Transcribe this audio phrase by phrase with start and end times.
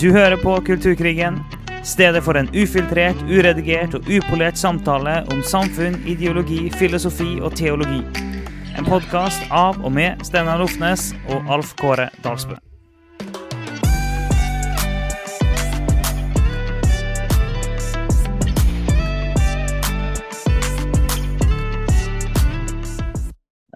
[0.00, 1.38] Du hører på Kulturkrigen,
[1.84, 8.02] stedet for en ufiltrert, uredigert og upolert samtale om samfunn, ideologi, filosofi og teologi.
[8.76, 12.60] En podkast av og med Steinar Lofnes og Alf Kåre Dalsbø.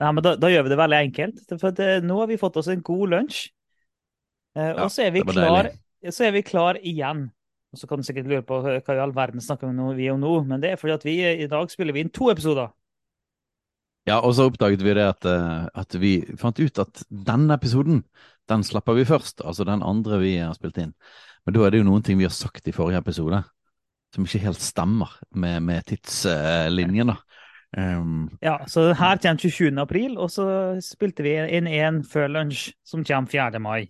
[0.01, 1.47] Ja, men da, da gjør vi det veldig enkelt.
[1.57, 3.47] For at, eh, nå har vi fått oss en god lunsj.
[4.57, 5.79] Eh, Ja, og så er, vi klar, deilig.
[6.09, 7.29] Så er vi klar igjen.
[7.71, 10.33] Og så kan du sikkert lure på hva i all verden snakker vi om nå,
[10.49, 12.73] men det er fordi at vi eh, i dag spiller vi inn to episoder.
[14.09, 18.03] Ja, og så oppdaget vi det at, eh, at vi fant ut at denne episoden,
[18.51, 19.45] den slipper vi først.
[19.45, 20.97] Altså den andre vi har spilt inn.
[21.47, 23.45] Men da er det jo noen ting vi har sagt i forrige episode
[24.15, 27.21] som ikke helt stemmer med, med tidslinjen, da.
[27.79, 29.79] Um, Ja, så her kommer 27.
[29.79, 30.47] april, og så
[30.83, 33.61] spilte vi inn en før lunsj, som kommer 4.
[33.63, 33.87] mai.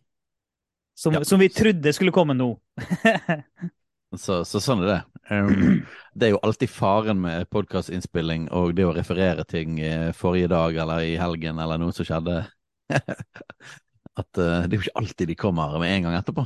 [1.00, 1.24] Som, Ja.
[1.24, 2.50] som vi trodde skulle komme nå.
[4.24, 4.98] så, så sånn er det.
[5.30, 5.78] Um,
[6.12, 10.76] det er jo alltid faren med podkastinnspilling og det å referere ting i forrige dag
[10.82, 12.42] eller i helgen eller noe som skjedde.
[14.20, 16.44] At uh, det er jo ikke alltid de kommer med en gang etterpå.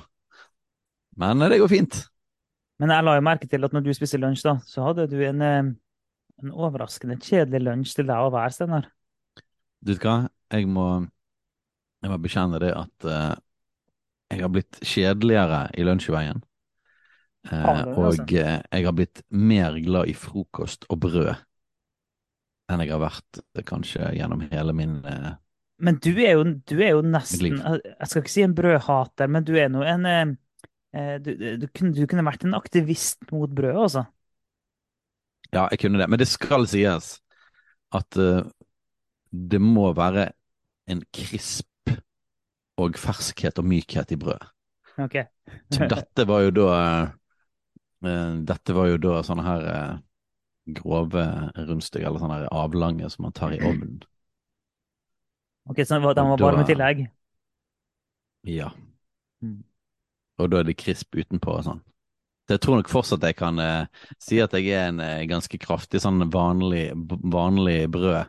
[1.19, 1.99] Men eh, det går fint.
[2.83, 5.17] Men jeg la jo merke til at når du spiste lunsj, da, så hadde du
[5.23, 5.73] en, eh,
[6.43, 8.89] en overraskende kjedelig lunsj til deg å være, Steinar.
[9.85, 10.17] Du vet hva,
[10.55, 10.89] jeg må,
[12.03, 13.35] jeg må bekjenne det at eh,
[14.33, 16.43] jeg har blitt kjedeligere i lunsjveien.
[17.51, 18.23] Eh, det, altså?
[18.23, 21.35] og eh, jeg har blitt mer glad i frokost og brød
[22.73, 25.35] enn jeg har vært eh, kanskje gjennom hele min eh,
[25.85, 27.59] Men du er jo, du er jo nesten.
[27.61, 30.35] Jeg skal ikke si en brødhater, men du er nå en eh,
[30.97, 34.07] eh, du, du, kunne, du kunne vært en aktivist mot brød, altså.
[35.53, 36.09] Ja, jeg kunne det.
[36.11, 37.19] Men det skal sies
[37.95, 38.41] at uh,
[39.31, 40.33] det må være
[40.91, 41.69] en krisp
[42.81, 44.49] og ferskhet og mykhet i brød.
[45.05, 45.19] Ok.
[45.75, 49.95] Så dette var jo da eh, Dette var jo da sånne her eh,
[50.79, 51.25] grove
[51.57, 54.03] rundstykker, eller sånne her avlange som man tar i ovnen.
[55.71, 57.03] Ok, Så den var, den var med tillegg?
[58.49, 58.71] Ja.
[59.41, 59.63] Mm.
[60.41, 61.83] Og da er det krisp utenpå og sånn.
[62.45, 65.01] Så jeg tror nok fortsatt jeg kan eh, si at jeg er en
[65.31, 66.91] ganske kraftig sånn vanlig,
[67.33, 68.29] vanlig brød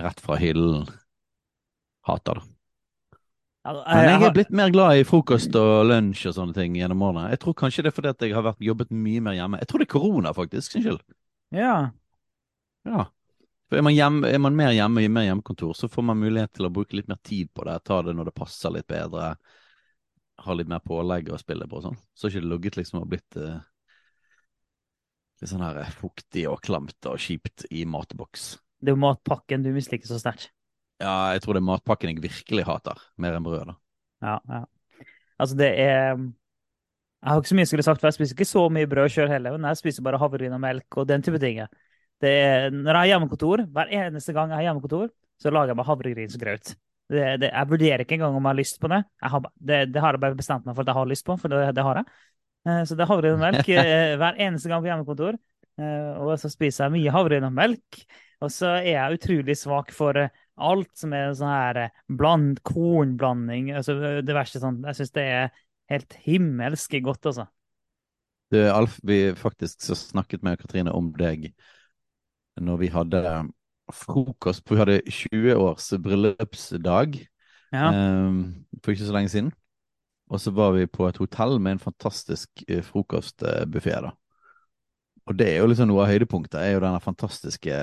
[0.00, 0.88] rett fra hyllen.
[2.08, 2.57] Hater det.
[3.64, 7.02] Men jeg har- er blitt mer glad i frokost og lunsj og sånne ting gjennom
[7.02, 7.30] årene.
[7.30, 9.58] Jeg tror kanskje det er fordi at jeg har vært, jobbet mye mer hjemme.
[9.58, 11.00] Jeg tror det er korona, faktisk, sin skyld.
[11.52, 11.90] Ja.
[12.86, 13.06] Ja.
[13.68, 16.52] For er man, hjemme, er man mer hjemme i mer hjemmekontor, så får man mulighet
[16.56, 17.84] til å bruke litt mer tid på det.
[17.84, 19.36] Ta det når det passer litt bedre.
[20.38, 21.98] Ha litt mer pålegg å spille på og sånn.
[22.14, 23.60] Så har ikke det ligget liksom og blitt uh,
[25.42, 28.56] litt sånn her fuktig og klamt og kjipt i matboks.
[28.80, 30.48] Det er jo matpakken du misliker så sterkt.
[30.98, 33.76] Ja, jeg tror det er matpakken jeg virkelig hater, mer enn brød, da.
[34.24, 34.64] Ja, ja.
[35.38, 36.16] Altså, det er
[37.22, 39.08] Jeg har ikke så mye jeg skulle sagt, for jeg spiser ikke så mye brød
[39.10, 41.58] sjøl heller, men jeg spiser bare havregryn og melk og den type ting.
[42.22, 45.08] Det er, når jeg har hjemmekontor, hver eneste gang jeg har hjemmekontor,
[45.42, 46.72] så lager jeg meg havregrynsgrøt.
[47.10, 49.00] Det, det, jeg vurderer ikke engang om jeg har lyst på det.
[49.22, 49.78] Har, det.
[49.94, 51.84] Det har jeg bare bestemt meg for at jeg har lyst på, for det, det
[51.88, 52.10] har jeg.
[52.68, 55.38] Eh, Så det er havregryn og melk eh, hver eneste gang på hjemmekontor.
[55.78, 58.02] Eh, Og så spiser jeg mye havregryn og melk.
[58.46, 60.22] Og så er jeg utrolig svak for
[60.60, 64.82] alt som er sånn her eh, bland, kornblanding, altså det verste sånn.
[64.88, 65.48] Jeg syns det er
[65.92, 67.48] helt himmelsk godt, altså.
[68.52, 71.50] Du, Alf, vi faktisk så snakket med Katrine om deg
[72.58, 73.22] når vi hadde
[73.92, 74.64] frokost.
[74.64, 77.20] på vi hadde 20 års bryllupsdag
[77.72, 77.90] Ja.
[77.92, 79.52] um, for ikke så lenge siden.
[80.28, 84.10] Og så var vi på et hotell med en fantastisk eh, frokostbuffé, da.
[85.28, 87.78] Og det er jo liksom noe av høydepunktet, er jo denne fantastiske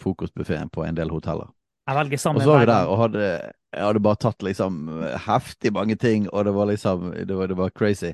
[0.00, 1.50] frokostbuffeen på en del hoteller.
[1.84, 3.24] Jeg velger Og så var vi der og hadde,
[3.74, 4.88] jeg hadde bare tatt liksom
[5.26, 8.12] heftig mange ting, og det var liksom Det var, det var crazy.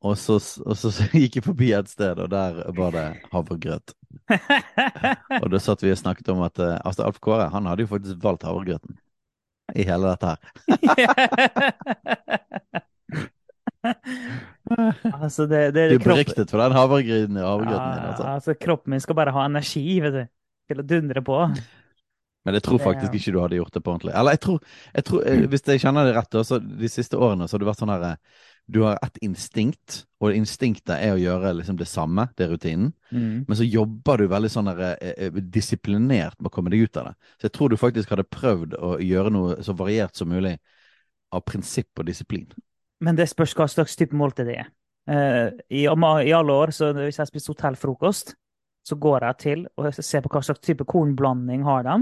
[0.00, 3.92] Og så, og så gikk jeg forbi et sted, og der var det havregrøt.
[5.42, 7.90] Og da satt vi og snakket om at eh, altså Alf Kåre han hadde jo
[7.92, 8.96] faktisk valgt havregrøten
[9.76, 10.38] i hele dette her.
[15.20, 17.36] altså, det, det, Du er beryktet for den havregrøten.
[17.36, 17.52] Ja,
[18.08, 18.24] Altså.
[18.24, 20.24] altså, kroppen min skal bare ha energi, vet du,
[20.70, 21.42] til å dundre på.
[22.46, 24.12] Men jeg tror faktisk ikke du hadde gjort det på ordentlig.
[24.16, 24.62] Eller jeg tror,
[24.94, 27.68] jeg tror eh, Hvis jeg kjenner det rett, så de siste årene så har du
[27.68, 28.40] vært sånn her eh,
[28.70, 32.92] Du har ett instinkt, og instinktet er å gjøre liksom det samme, det er rutinen.
[33.10, 33.44] Mm.
[33.48, 37.10] Men så jobber du veldig sånn der, eh, disiplinert med å komme deg ut av
[37.10, 37.14] det.
[37.36, 40.56] Så jeg tror du faktisk hadde prøvd å gjøre noe så variert som mulig
[41.34, 42.46] av prinsipp og disiplin.
[43.04, 44.70] Men det spørs hva slags type måltid det er.
[45.10, 48.34] I, I alle år, så hvis jeg spiser hotellfrokost,
[48.86, 51.98] så går jeg til og ser på hva slags type kornblanding har de,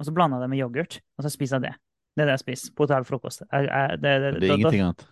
[0.00, 1.74] og så blander jeg det med yoghurt, og så spiser jeg det.
[2.16, 3.44] Det er det jeg spiser på hotellfrokost.
[3.52, 5.06] Jeg, jeg, det, det, Det er ingenting annet.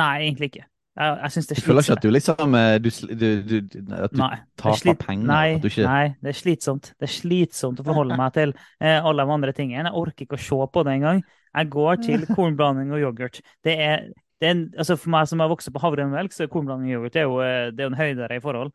[0.00, 0.64] Nei, egentlig ikke.
[0.96, 2.88] Jeg, jeg syns det er Du føler ikke at du liksom eh, du,
[3.20, 5.26] du, du, At du Nei, er taper slit- penger?
[5.28, 5.84] Nei, ikke...
[5.84, 6.88] nei, det er slitsomt.
[6.96, 9.90] Det er slitsomt å forholde meg til eh, alle de andre tingene.
[9.90, 11.20] Jeg orker ikke å se på det engang.
[11.52, 13.42] Jeg går til kornblanding og yoghurt.
[13.64, 14.08] Det er,
[14.40, 16.96] det er altså For meg som har vokst opp på havremelk, så er kornblanding og
[16.98, 18.72] yoghurt det er jo, eh, det er en høydere i forhold.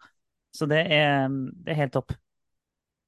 [0.56, 2.12] Så det er, det er helt topp.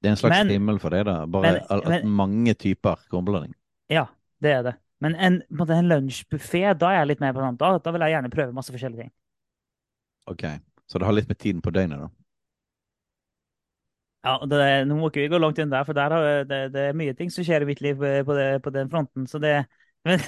[0.00, 1.26] Det er en slags Men- himmel for deg, da?
[1.26, 3.54] Bare men- at men- mange typer kornblanding?
[3.92, 4.06] Ja,
[4.40, 4.74] det er det.
[5.00, 7.56] Men en, en lunsjbuffé, da er jeg litt mer på sånn.
[7.60, 9.12] Da, da vil jeg gjerne prøve masse forskjellige ting.
[10.26, 10.44] Ok,
[10.88, 12.08] Så det har litt med tiden på døgnet, da?
[14.24, 16.84] Ja, det, Nå må ikke vi gå langt inn der, for der har, det, det
[16.88, 19.26] er mye ting som skjer i mitt liv eh, på, det, på den fronten.
[19.28, 19.66] Så det
[20.04, 20.20] men,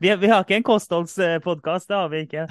[0.00, 2.46] vi, vi har ikke en kostholdspodkast, det har vi ikke.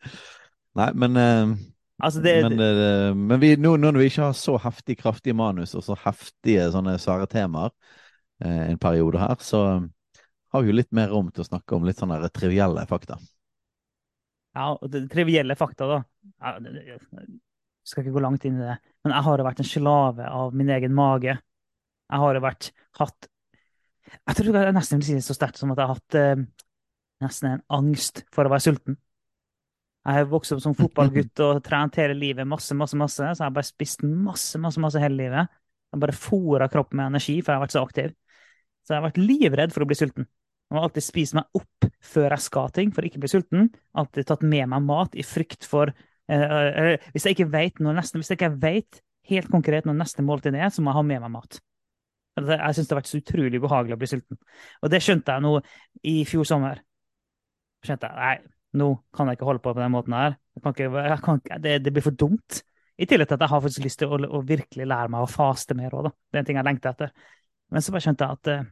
[0.78, 1.52] Nei, men, eh,
[1.98, 5.74] Altså, det, men, det, men vi, nå når vi ikke har så heftig kraftige manus
[5.74, 7.72] og så heftige sånne svære temaer
[8.44, 9.62] eh, en periode her, så
[10.54, 13.18] har vi jo litt mer rom til å snakke om litt sånne trivielle fakta.
[14.54, 15.98] ja, det trivielle fakta, da.
[16.54, 17.00] Jeg
[17.88, 18.78] skal ikke gå langt inn i det.
[19.02, 21.34] Men jeg har jo vært en slave av min egen mage.
[22.08, 23.28] Jeg har jo vært hatt
[24.08, 26.46] Jeg tror jeg nesten vil si det så sterkt som at jeg har hatt eh,
[27.20, 28.96] nesten en angst for å være sulten.
[30.08, 33.20] Jeg har vokst opp som fotballgutt og trent hele livet masse, masse, masse.
[33.20, 35.50] Så jeg har bare spist masse, masse, masse hele livet.
[35.52, 38.14] Jeg har bare fôra kroppen med energi, for jeg har vært så aktiv.
[38.86, 40.24] Så jeg har vært livredd for å bli sulten.
[40.68, 43.68] Jeg har alltid spist meg opp før jeg skal ting, for å ikke bli sulten.
[44.00, 49.88] Alltid tatt med meg mat i frykt for eh, Hvis jeg ikke vet helt konkret
[49.88, 51.60] når neste måltid er, så må jeg ha med meg mat.
[52.38, 54.40] Jeg syns det har vært så utrolig ubehagelig å bli sulten.
[54.80, 55.58] Og det skjønte jeg nå
[56.08, 56.80] i fjor sommer.
[57.84, 60.36] Skjønte jeg, nei, nå kan jeg ikke holde på på den måten her.
[60.58, 62.62] Ikke, ikke, det, det blir for dumt.
[62.98, 65.30] I tillegg til at jeg har faktisk lyst til å, å virkelig lære meg å
[65.30, 66.12] faste mer òg, da.
[66.12, 67.12] Det er en ting jeg lengter etter.
[67.72, 68.70] Men så bare skjønte jeg at uh,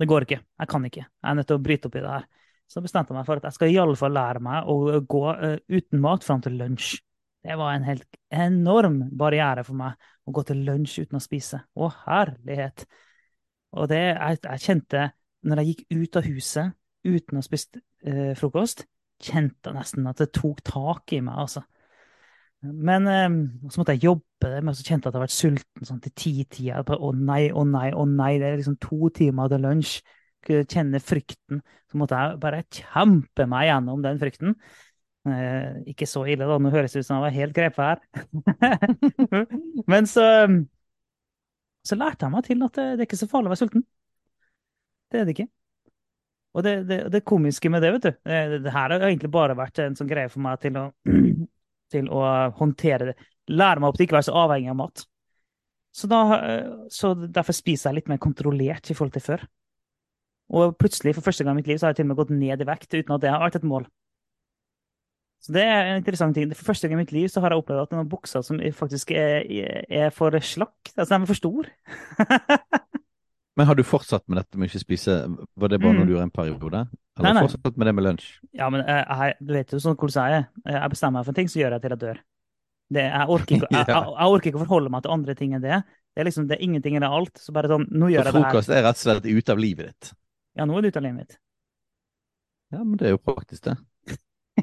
[0.00, 0.40] det går ikke.
[0.62, 1.04] Jeg kan ikke.
[1.06, 2.26] Jeg er nødt til å bryte opp i det her.
[2.70, 4.76] Så bestemte jeg meg for at jeg skal i alle fall lære meg å
[5.14, 6.98] gå uh, uten mat fram til lunsj.
[7.40, 11.62] Det var en helt enorm barriere for meg å gå til lunsj uten å spise.
[11.72, 12.84] Å, herlighet.
[13.78, 15.06] Og det jeg, jeg kjente
[15.46, 16.76] når jeg gikk ut av huset
[17.06, 18.84] uten å ha spist eh, frokost,
[19.22, 21.62] kjente nesten at det tok tak i meg, altså.
[22.60, 23.28] Men eh,
[23.70, 26.80] så måtte jeg jobbe men så kjente jeg at jeg vært sulten sånn til ti-tida.
[26.80, 29.98] Å nei, å nei, å nei, det er liksom to timer til lunsj.
[30.46, 31.60] Kunne Kjenne frykten.
[31.90, 34.56] Så måtte jeg bare kjempe meg gjennom den frykten.
[35.28, 36.56] Eh, ikke så ille, da.
[36.56, 38.00] Nå høres det ut som jeg var helt grepet her.
[39.92, 40.24] Men så,
[41.84, 43.84] så lærte jeg meg til at det, det er ikke så farlig å være sulten.
[45.12, 45.50] Det er det ikke.
[46.50, 49.54] Og det, det, det komiske med det, vet du det, det her har egentlig bare
[49.58, 50.88] vært en sånn greie for meg til å,
[51.94, 52.24] til å
[52.58, 53.16] håndtere det.
[53.50, 55.04] Lære meg opp til ikke å være så avhengig av mat.
[55.94, 59.46] Så, da, eh, så derfor spiser jeg litt mer kontrollert i forhold til før.
[60.50, 62.34] Og plutselig, for første gang i mitt liv, så har jeg til og med gått
[62.34, 63.86] ned i vekt uten at det har vært et mål.
[65.40, 66.50] Så det er en interessant ting.
[66.52, 69.14] For første gang i mitt liv så har jeg opplevd at noen bukser som faktisk
[69.16, 69.46] er,
[69.88, 71.70] er for slakk, altså de er for stor.
[73.60, 75.14] Men har du fortsatt med dette med ikke spise?
[75.60, 75.98] Var det bare Mm.
[76.00, 76.80] noe du gjorde en periode?
[76.88, 77.42] Nei, Eller nei.
[77.44, 78.28] fortsatt med det med lunsj?
[78.56, 80.46] Ja, men jeg, jeg, du vet jo sånn hvordan jeg er.
[80.80, 82.20] Jeg bestemmer meg for en ting, så gjør jeg til jeg dør.
[82.90, 85.52] Det, jeg, orker ikke, jeg, jeg, jeg orker ikke å forholde meg til andre ting
[85.54, 85.82] enn det.
[86.16, 87.36] Det er liksom, det er ingenting eller alt.
[87.38, 88.48] Så bare sånn, nå Så gjør jeg det her.
[88.48, 90.12] frokost er rett og slett ute av livet ditt?
[90.58, 91.36] Ja, nå er det ut av livet mitt.
[92.72, 93.76] Ja, men det er jo praktisk, det.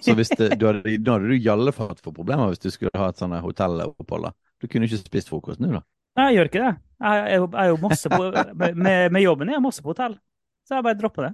[0.02, 2.70] Så hvis det, du hadde, da hadde du i alle fall fått problemer hvis du
[2.74, 4.28] skulle ha et sånt hotellopphold.
[4.62, 5.82] Du kunne ikke spist frokost nå, da.
[6.18, 6.74] Nei, jeg gjør ikke det.
[6.98, 8.22] Jeg, er jeg er jo masse på,
[8.58, 9.52] med, med, jobben.
[9.52, 10.18] Jeg er masse på hotell.
[10.66, 11.34] Så jeg bare dropper det.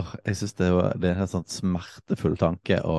[0.00, 0.70] Åh, jeg syns det,
[1.02, 2.96] det er en sånn smertefull tanke å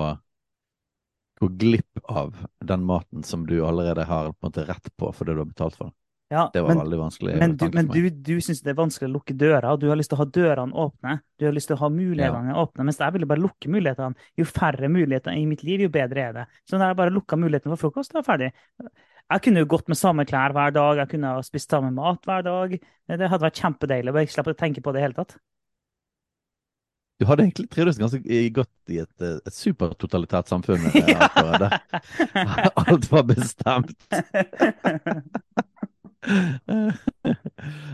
[1.42, 5.44] gå glipp av den maten som du allerede har på måte rett på fordi du
[5.44, 5.94] har betalt for.
[6.32, 7.34] Ja, Det var men, veldig vanskelig.
[7.36, 9.98] men, du, men du, du syns det er vanskelig å lukke døra, og du har
[10.00, 11.16] lyst til å ha dørene åpne.
[11.36, 14.28] Du har lyst til å ha mulighetene åpne, mens jeg ville bare lukke mulighetene.
[14.40, 16.46] Jo færre muligheter i mitt liv, jo bedre er det.
[16.64, 18.50] Så når jeg bare lukka muligheten for frokost, da er ferdig.
[19.32, 22.24] Jeg kunne jo gått med samme klær hver dag, jeg kunne ha spist samme mat
[22.28, 22.78] hver dag.
[22.80, 25.36] Det hadde vært kjempedeilig bare jeg slippe å tenke på det i det hele tatt.
[27.20, 30.88] Du hadde egentlig trivdes ganske godt i et, eh, et supertotalitært samfunn.
[31.12, 31.28] Ja.
[32.88, 34.08] Alt var bestemt.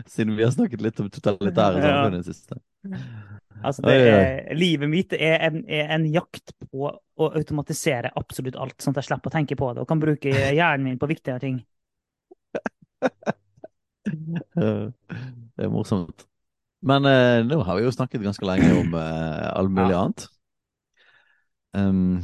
[0.07, 2.59] Siden vi har snakket litt om totalitære samfunn i det siste.
[3.63, 8.77] Altså, det er, livet mitt er en, er en jakt på å automatisere absolutt alt,
[8.83, 11.41] sånn at jeg slipper å tenke på det, og kan bruke hjernen min på viktigere
[11.43, 11.57] ting.
[14.07, 16.27] Det er morsomt.
[16.85, 20.03] Men eh, nå har vi jo snakket ganske lenge om eh, all mulig Ja.
[20.03, 20.27] annet.
[21.77, 22.21] Um,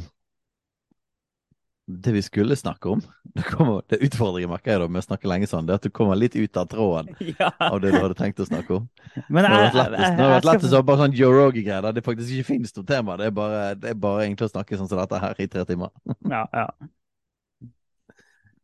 [2.04, 5.28] det vi skulle snakke om Det, kommer, det utfordringen merker jeg da med å snakke
[5.30, 7.50] lenge sånn, det er at du kommer litt ut av tråden Ja.
[7.58, 8.88] av det du hadde tenkt å snakke om.
[9.26, 12.30] Men jeg, det har vært lettest skal, å bare sånn Joe Rogan-greier der det faktisk
[12.36, 13.16] ikke finnes noe tema.
[13.20, 15.64] Det er bare, det er bare egentlig å snakke sånn som dette her i tre
[15.68, 15.90] timer.
[16.34, 16.68] ja, ja.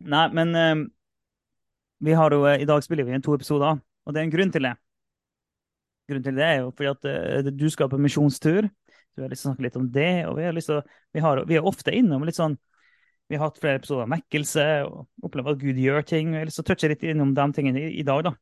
[0.01, 0.85] Nei, men um,
[2.07, 4.33] vi har jo eh, I dag spiller vi inn to episoder, og det er en
[4.33, 4.77] grunn til det.
[6.11, 7.11] Grunnen til det er jo fordi at
[7.45, 8.71] uh, du skal på misjonstur.
[9.17, 10.85] Du har lyst til å snakke litt om det, og vi, har lyst til å,
[11.13, 12.57] vi, har, vi er ofte innom litt sånn
[13.31, 16.33] Vi har hatt flere episoder av mekkelse og opplever at Gud gjør ting.
[16.35, 18.33] Jeg har lyst til å touche litt innom de tingene i, i dag, da.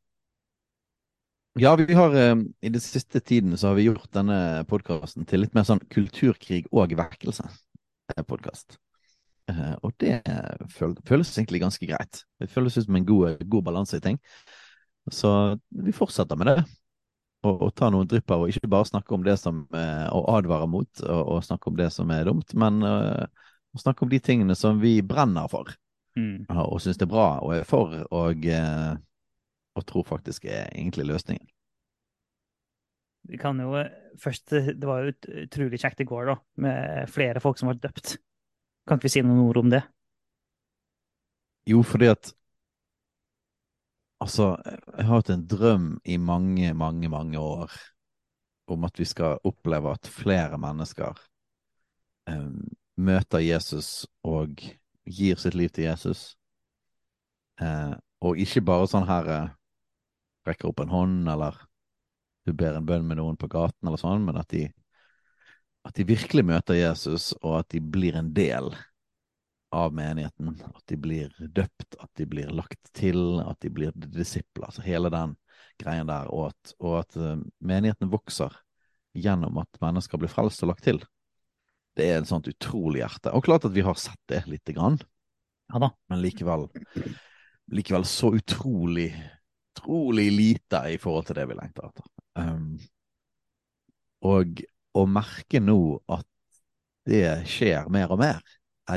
[1.61, 5.43] Ja, vi har eh, i den siste tiden så har vi gjort denne podkasten til
[5.43, 8.79] litt mer sånn kulturkrig og vekkelse-podkast.
[9.53, 10.23] Eh, og det
[10.73, 12.23] føl føles egentlig ganske greit.
[12.41, 14.21] Det føles ut som en god, god balanse i ting.
[15.13, 15.31] Så
[15.85, 16.63] vi fortsetter med det.
[17.47, 20.67] Og, og ta noen drypper, og ikke bare snakke om det som eh, Og advare
[20.67, 24.21] mot, og, og snakke om det som er dumt, men eh, å snakke om de
[24.23, 25.75] tingene som vi brenner for,
[26.19, 26.49] Mm.
[26.51, 28.95] og, og syns det er bra og er for, og, eh,
[29.79, 31.47] og tror faktisk er egentlig løsningen.
[33.29, 35.13] Vi kan jo eh, først eh, Det var jo
[35.45, 38.17] utrolig kjekt i går, da, med flere folk som var døpt.
[38.89, 39.85] Kan ikke vi si noen ord om det?
[41.69, 42.33] Jo, fordi at
[44.19, 47.71] Altså, jeg har hatt en drøm i mange, mange, mange år
[48.67, 51.21] om at vi skal oppleve at flere mennesker
[52.27, 52.49] eh,
[52.99, 54.59] møter Jesus og
[55.09, 56.33] gir sitt liv til Jesus.
[57.63, 59.49] Eh, og ikke bare sånn her eh,
[60.49, 61.57] rekker opp en hånd, eller
[62.47, 64.67] du ber en bønn med noen på gaten, eller sånn, men at de,
[65.87, 68.73] at de virkelig møter Jesus, og at de blir en del
[69.75, 70.55] av menigheten.
[70.65, 74.71] At de blir døpt, at de blir lagt til, at de blir disipler.
[74.71, 75.37] Altså hele den
[75.81, 76.31] greien der.
[76.33, 78.55] Og at, og at eh, menigheten vokser
[79.19, 81.03] gjennom at mennesker blir frelst og lagt til.
[81.99, 83.33] Det er et sånt utrolig hjerte.
[83.35, 85.01] Og klart at vi har sett det lite grann,
[85.69, 86.69] Ja men likevel,
[87.75, 89.11] likevel så utrolig,
[89.75, 92.07] utrolig lite i forhold til det vi lengter etter.
[92.39, 92.79] Um,
[94.25, 94.63] og
[94.97, 96.27] å merke nå at
[97.09, 98.41] det skjer mer og mer,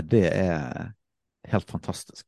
[0.07, 0.93] det er
[1.51, 2.25] helt fantastisk.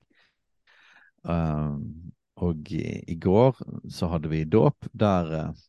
[1.23, 2.11] Um,
[2.43, 3.61] og i, i går
[3.93, 5.61] så hadde vi dåp der, eh,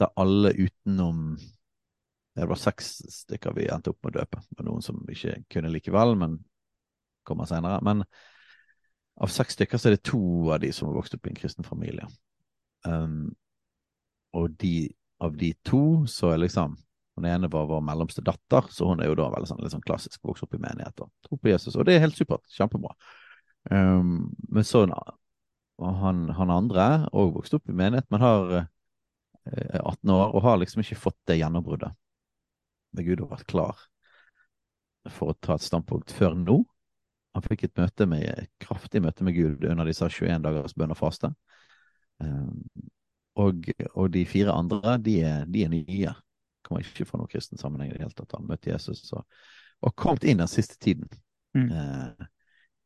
[0.00, 1.34] der alle utenom
[2.34, 4.40] Det var seks stykker vi endte opp med å døpe.
[4.50, 6.38] Det var noen som ikke kunne likevel, men
[7.26, 7.78] kommer senere.
[7.86, 8.02] Men
[9.22, 11.38] av seks stykker så er det to av de som har vokst opp i en
[11.38, 12.08] kristen familie.
[12.84, 13.30] Um,
[14.34, 14.90] og de,
[15.22, 16.76] av de to så er liksom
[17.14, 20.18] Hun ene var vår mellomste datter, så hun er jo da veldig sånn, sånn klassisk
[20.26, 21.76] vokst opp i menighet og tro på Jesus.
[21.78, 22.42] Og det er helt supert.
[22.50, 22.90] Kjempebra.
[23.70, 30.10] Um, men så han, han andre òg vokst opp i menighet, men har eh, 18
[30.10, 31.94] år og har liksom ikke fått det gjennombruddet.
[32.94, 33.82] Der Gud har vært klar
[35.12, 36.60] for å ta et standpunkt før nå.
[37.34, 40.94] Han fikk et møte med, et kraftig møte med Gud under disse 21 dagers bønn
[40.94, 41.32] og faste.
[42.22, 42.62] Um,
[43.42, 46.14] og, og de fire andre, de er, de er nye.
[46.64, 48.36] Kommer ikke fra noen kristen sammenheng i det hele tatt.
[48.38, 49.26] Han møtte Jesus og,
[49.84, 51.10] og kommet inn den siste tiden
[51.54, 51.70] Mm.
[51.70, 52.26] eh,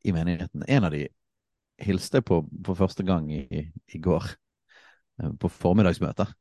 [0.04, 0.64] i menigheten.
[0.68, 1.06] En av de
[1.80, 4.26] hilste jeg på for første gang i, i går,
[5.22, 6.34] eh, på formiddagsmøtet.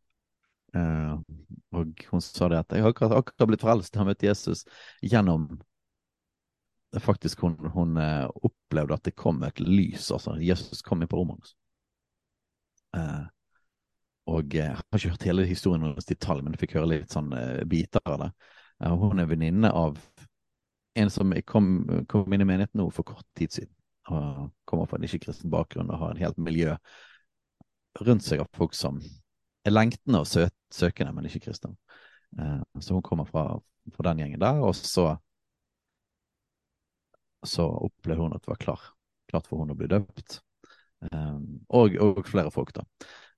[0.77, 1.13] Eh,
[1.77, 4.67] og hun sa det at jeg har akkurat, akkurat blitt frelst, jeg har møtt Jesus
[5.01, 5.49] gjennom
[7.03, 10.07] Faktisk, hun, hun eh, opplevde at det kom et lys.
[10.11, 11.51] altså Jesus kom inn på rommet hennes.
[12.95, 13.25] Eh,
[14.31, 17.13] og jeg har ikke hørt hele historien hennes i detalj, men jeg fikk høre litt
[17.13, 17.27] sånn
[17.69, 18.29] biter av det.
[18.87, 19.99] Hun er venninne av
[20.97, 21.69] en som kom,
[22.09, 23.73] kom inn i menigheten nå for kort tid siden.
[24.07, 26.75] Og kommer fra en ikke-kristen bakgrunn og har en helt miljø
[28.01, 28.99] rundt seg av folk som
[29.73, 31.77] lengtende og søt, søkende, men ikke kristen.
[32.39, 33.45] Eh, så hun kommer fra,
[33.95, 35.15] fra den gjengen der, og så
[37.45, 38.81] så opplevde hun at det var klar,
[39.29, 40.39] klart for hun å bli døpt.
[41.05, 41.37] Eh,
[41.69, 42.83] og, og flere folk, da.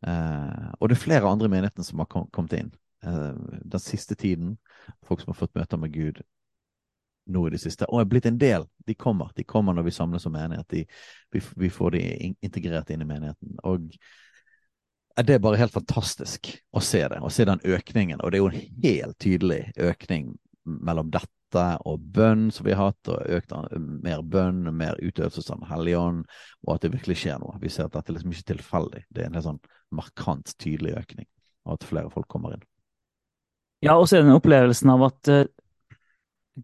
[0.07, 4.15] Eh, og det er flere andre i menigheten som har kom, kommet inn den siste
[4.19, 4.57] tiden.
[5.07, 6.17] Folk som har fått møter med Gud
[7.31, 8.65] nå i det siste, og er blitt en del.
[8.87, 10.67] De kommer de kommer når vi samles som menighet.
[10.73, 10.81] De,
[11.31, 12.01] vi, vi får de
[12.41, 13.55] integrert inn i menigheten.
[13.63, 13.87] Og
[15.25, 18.21] det er bare helt fantastisk å se det, å se den økningen.
[18.21, 20.33] Og det er jo en helt tydelig økning
[20.69, 23.53] mellom dette og bønn som vi har hatt, og økt
[24.05, 26.25] mer bønn, mer utøvelse av Den hellige ånd,
[26.67, 27.57] og at det virkelig skjer noe.
[27.61, 29.03] Vi ser at dette er liksom ikke tilfeldig.
[29.09, 29.63] Det er en helt sånn
[29.97, 31.27] markant, tydelig økning,
[31.65, 32.65] og at flere folk kommer inn.
[33.81, 35.43] Ja, og så er det den opplevelsen av at uh,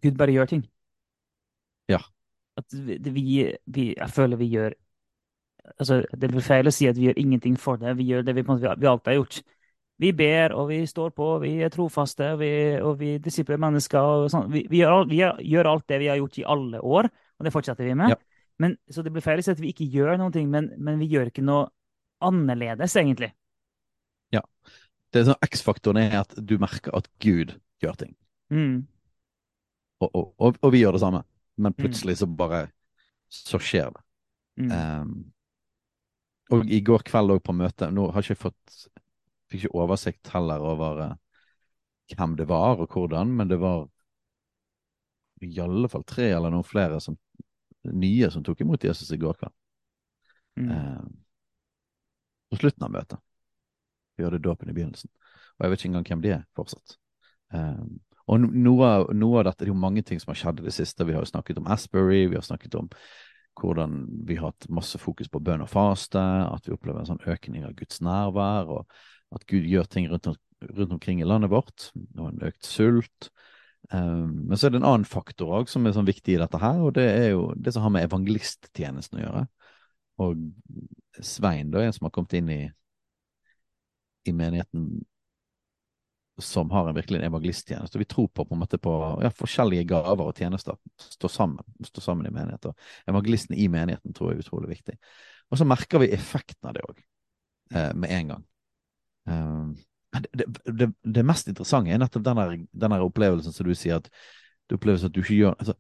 [0.04, 0.66] Gud bare gjør ting.
[1.90, 2.02] Ja.
[2.60, 3.24] At vi, vi,
[3.66, 4.76] vi Jeg føler vi gjør
[5.80, 7.96] Altså, det blir feil å si at vi gjør ingenting for det.
[8.00, 9.40] Vi gjør det vi, måte, vi alltid har gjort.
[10.04, 12.52] Vi ber, og vi står på, vi er trofaste, og vi,
[12.84, 14.26] og vi disipler mennesker.
[14.32, 14.50] sånn.
[14.52, 17.54] Vi, vi, gjør, vi, gjør, alt det vi har gjort i alle år, og det
[17.56, 18.12] fortsetter vi med.
[18.12, 18.20] Ja.
[18.60, 21.08] Men, så det blir feil å si at vi ikke gjør noe, men, men vi
[21.12, 21.70] gjør ikke noe
[22.24, 23.32] annerledes, egentlig.
[24.36, 24.44] Ja.
[25.12, 28.16] Det er sånn X-faktoren er at du merker at Gud gjør ting.
[28.52, 28.84] Mm.
[30.04, 31.24] Og, og, og, og vi gjør det samme.
[31.56, 31.78] Men Mm.
[31.80, 32.68] plutselig så bare
[33.32, 34.02] Så skjer det.
[34.60, 34.72] Mm.
[34.72, 35.32] Um,
[36.54, 38.76] og i går kveld òg på møtet Nå har ikke jeg fått
[39.50, 41.16] Fikk ikke oversikt heller over eh,
[42.16, 43.86] hvem det var og hvordan, men det var
[45.46, 47.18] i alle fall tre eller noen flere som,
[47.86, 49.54] nye som tok imot Jesus i går kveld.
[50.58, 50.72] Mm.
[50.72, 51.04] Eh,
[52.50, 53.22] på slutten av møtet.
[54.18, 55.12] Vi hadde dåpen i begynnelsen.
[55.56, 56.98] Og jeg vet ikke engang hvem de er fortsatt.
[57.54, 57.86] Eh,
[58.26, 60.74] og noe, noe av dette, det er jo mange ting som har skjedd i det
[60.74, 61.06] siste.
[61.06, 62.90] Vi har jo snakket om Asbury, vi har snakket om
[63.60, 67.28] hvordan vi har hatt masse fokus på bønn og faste, at vi opplever en sånn
[67.32, 70.30] økning av Guds nærvær, og at Gud gjør ting rundt,
[70.66, 73.30] rundt omkring i landet vårt, og en økt sult.
[73.92, 76.60] Um, men så er det en annen faktor òg som er sånn viktig i dette
[76.62, 79.44] her, og det er jo det som har med evangelisttjenesten å gjøre.
[80.26, 80.46] Og
[81.24, 82.62] Svein da, en som har kommet inn i,
[84.26, 85.04] i menigheten
[86.38, 88.00] som har en virkelig en evangelisttjeneste.
[88.00, 90.76] Vi tror på, på, en måte på ja, forskjellige gaver og tjenester.
[91.00, 92.74] Stå sammen, stå sammen i menigheter.
[93.08, 94.98] Evangelisten i menigheten tror jeg er utrolig viktig.
[95.50, 97.00] Og så merker vi effekten av det òg,
[97.72, 98.46] eh, med en gang.
[99.26, 99.76] Um,
[100.32, 104.12] det, det, det, mest interessante er nettopp den opplevelsen som du sier, at
[104.70, 105.74] du oppleves at du ikke gjør altså,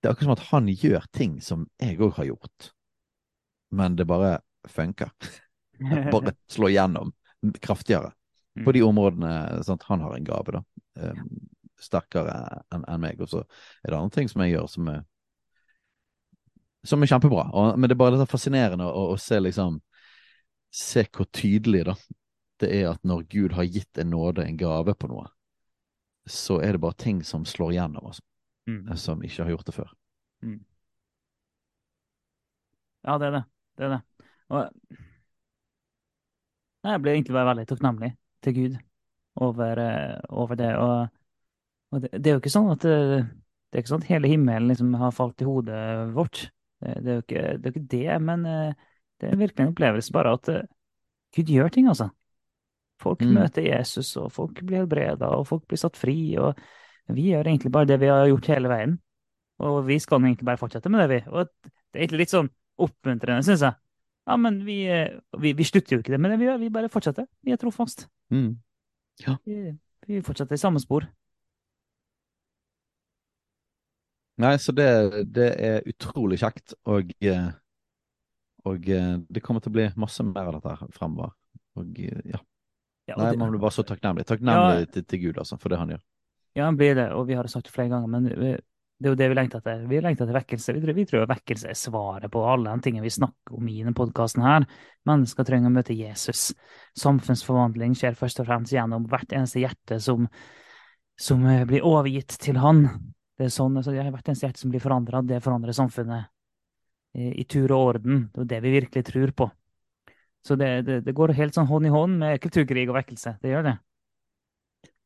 [0.00, 2.70] Det er akkurat som at han gjør ting som jeg òg har gjort,
[3.74, 5.12] men det bare funker.
[6.12, 7.10] Bare slår gjennom
[7.60, 8.14] kraftigere
[8.64, 10.62] på de områdene sant, han har en gave, da.
[10.96, 11.18] eh,
[11.80, 12.36] sterkere
[12.72, 13.20] enn en meg.
[13.20, 13.42] Og så
[13.84, 15.02] er det andre ting som jeg gjør som er,
[16.86, 17.48] som er kjempebra.
[17.52, 19.80] Og, men det er bare litt fascinerende å, å se liksom
[20.76, 21.94] Se hvor tydelig da
[22.60, 25.26] det er at når Gud har gitt en nåde, en gave på noe,
[26.28, 28.22] så er det bare ting som slår gjennom, altså,
[28.68, 28.96] Mm.
[28.98, 29.90] som ikke har gjort det før.
[33.06, 33.42] Ja, det er det.
[33.78, 34.00] Det er det.
[34.50, 34.58] Og
[36.82, 38.10] Nei, jeg ble egentlig bare veldig takknemlig
[38.46, 38.76] til Gud
[39.44, 40.72] over, eh, over det.
[40.80, 41.08] Og,
[41.92, 42.98] og det, det er jo ikke sånn at det,
[43.70, 45.80] det er ikke sånn at hele himmelen liksom har falt i hodet
[46.16, 46.46] vårt.
[46.80, 48.86] Det, det, er jo ikke, det er ikke det, men eh,
[49.20, 50.66] det er virkelig en opplevelse bare at eh,
[51.36, 52.10] Gud gjør ting, altså.
[53.02, 53.34] Folk Mm.
[53.36, 56.36] møter Jesus, og folk blir helbreda, og folk blir satt fri.
[56.40, 56.56] og
[57.12, 58.94] Vi gjør egentlig bare det vi har gjort hele veien.
[59.60, 61.30] Og vi skal egentlig bare fortsette med det, vi.
[61.32, 62.48] Og det er egentlig litt sånn
[62.80, 63.76] oppmuntrende, syns jeg.
[64.26, 66.70] Ja, men vi, eh, vi, vi slutter jo ikke det med det vi gjør, vi
[66.74, 67.26] bare fortsetter.
[67.46, 68.08] Vi er trofast.
[68.34, 68.56] Mm.
[69.46, 69.60] Vi,
[70.08, 71.06] vi fortsetter i samme spor.
[74.42, 74.88] Nei, så det,
[75.32, 77.46] det er utrolig kjekt, og, eh,
[78.68, 81.32] og eh, det kommer til å bli masse mer av dette fremover.
[81.80, 82.42] Og ja,
[83.06, 84.24] Ja, og Nei, det- man blir bare så takknemlig.
[84.26, 86.00] Takknemlig til, til Gud, altså, for det han gjør.
[86.58, 88.58] Ja, han blir det, og vi har sagt det flere ganger, men vi-
[88.96, 89.82] det er jo det vi lengter etter.
[89.90, 90.72] Vi lengter etter vekkelse.
[90.72, 93.82] Vi tror, vi tror vekkelse er svaret på alle de tingene vi snakker om i
[93.82, 94.64] denne podkasten.
[95.08, 96.48] Mennesker trenger å møte Jesus.
[96.96, 100.30] Samfunnsforvandling skjer først og fremst gjennom hvert eneste hjerte som,
[101.20, 102.86] som eh, blir overgitt til Han.
[103.36, 106.32] Det er sånn, altså, er hvert eneste hjerte som blir forandra, det forandrer samfunnet
[107.20, 108.26] i, i tur og orden.
[108.32, 109.52] Det er det vi virkelig tror på.
[110.46, 113.36] Så det, det, det går helt sånn hånd i hånd med kulturkrig og vekkelse.
[113.42, 113.78] Det gjør det.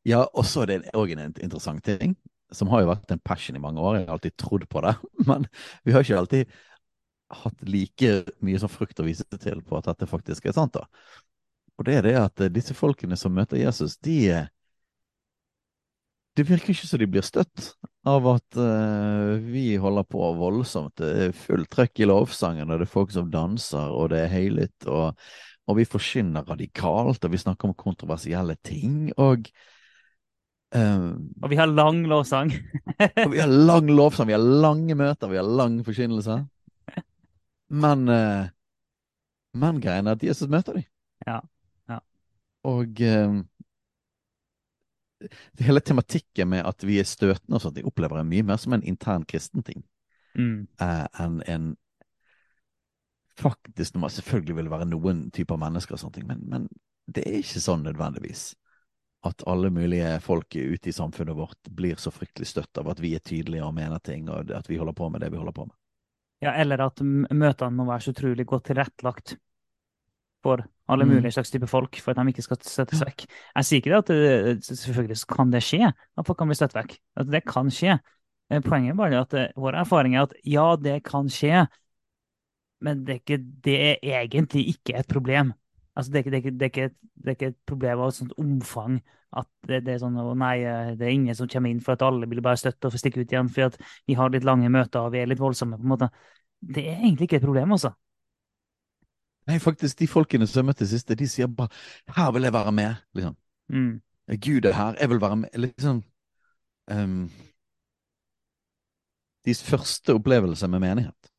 [0.07, 2.15] Ja, og så er det òg en interessant ting,
[2.53, 4.01] som har jo vært en passion i mange år.
[4.01, 4.95] Jeg har alltid trodd på det,
[5.31, 5.47] men
[5.85, 6.61] vi har ikke alltid
[7.31, 10.75] hatt like mye som frukt å vise til på at dette faktisk er sant.
[10.75, 10.87] da.
[11.79, 14.49] Og det er det at eh, disse folkene som møter Jesus, de eh,
[16.37, 17.73] Det virker ikke som de blir støtt
[18.07, 20.95] av at uh, vi holder på voldsomt.
[20.97, 24.33] Det er fullt trøkk i lovsangen, og det er folk som danser, og det er
[24.33, 25.19] høylytt, og,
[25.69, 29.11] og vi forkynner radikalt, og vi snakker om kontroversielle ting.
[29.19, 29.51] og
[30.75, 31.05] eh,
[31.43, 32.53] Og vi har lang lovsang.
[33.25, 36.41] og vi har lang lovsang, vi har lange møter, vi har lang forkynnelse.
[37.71, 38.49] Men uh,
[39.55, 40.85] Men greien er at Jesus møter dem.
[41.27, 41.41] Ja,
[41.91, 41.99] ja.
[42.67, 43.45] Og um,
[45.59, 48.61] det hele tematikken med at vi er støtende og sånt, jeg opplever jeg mye mer
[48.63, 49.85] som en intern kristen ting
[50.39, 50.69] Mm.
[50.79, 51.77] uh, enn en
[53.41, 56.67] Faktisk, selvfølgelig vil det være noen typer mennesker og sånne ting, men, men
[57.09, 58.51] det er ikke sånn nødvendigvis
[59.27, 63.15] at alle mulige folk ute i samfunnet vårt blir så fryktelig støtt av at vi
[63.15, 65.67] er tydelige og mener ting, og at vi holder på med det vi holder på
[65.69, 65.77] med.
[66.41, 69.37] Ja, eller at møtene må være så utrolig godt tilrettelagt
[70.41, 71.11] for alle Mm.
[71.15, 73.27] mulige slags type folk, for at de ikke skal støttes vekk.
[73.57, 76.75] Jeg sier ikke det at det, selvfølgelig kan det skje, at folk kan bli støtt
[76.75, 76.97] vekk.
[77.21, 77.99] At det kan skje.
[78.49, 81.67] Poenget Poenget er bare at eh, vår erfaring er at ja, det kan skje,
[82.81, 85.53] men det er, ikke, det er egentlig ikke et problem.
[85.97, 88.37] Altså, det, er ikke, det, er ikke, det, er ikke, et- problem av et sånt
[88.39, 89.01] omfang
[89.37, 91.95] at det, det er sånn å nei, eh, det er ingen som kommer inn for
[91.95, 94.47] at alle vil bare støtte og få stikke ut igjen for at vi har litt
[94.47, 96.11] lange møter og vi er litt voldsomme, på en måte.
[96.61, 97.93] Det er egentlig ikke et problem, altså.
[99.51, 101.71] Nei, faktisk, de folkene som jeg møtte siste, de sier bare
[102.15, 103.37] 'her vil jeg være med', liksom.
[103.69, 104.01] Mm.
[104.41, 105.49] Gud er her, jeg vil være med.
[105.55, 106.03] Liksom
[106.91, 107.31] Um,
[109.45, 111.31] Deres første opplevelse med menighet.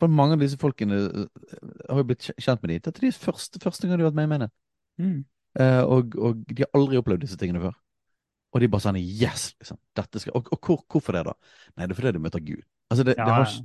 [0.00, 1.44] For mange av disse folkene eh,
[1.90, 2.80] har jo blitt kjent med dem.
[2.86, 4.54] Dette er de første, første gang de har vært med i menighet.
[5.00, 5.20] Mm.
[5.60, 7.76] Uh, og, og de har aldri opplevd disse tingene før.
[8.54, 9.50] Og de bare sånn Yes!
[9.60, 11.34] liksom, dette skal, Og, og hvor, hvorfor det, da?
[11.76, 12.62] Nei, det er fordi de møter Gud.
[12.90, 13.56] Altså, det, Ja, det har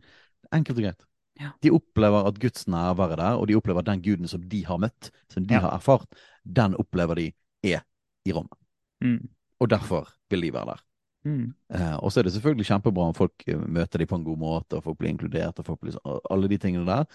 [0.54, 1.06] Enkelt og greit.
[1.41, 1.50] Ja.
[1.65, 4.62] De opplever at Guds nærvær er der, og de opplever at den guden som de
[4.65, 5.63] har møtt, som de Ja.
[5.65, 6.06] har erfart,
[6.45, 7.26] den opplever de
[7.65, 7.82] er
[8.26, 8.56] i rommet.
[9.04, 9.28] Mm.
[9.60, 10.84] Og derfor vil de være der.
[11.25, 11.49] Mm.
[11.73, 14.41] Eh, og så er det selvfølgelig kjempebra om folk eh, møter dem på en god
[14.41, 17.07] måte, og folk blir inkludert, og folk blir sånn, alle de tingene der.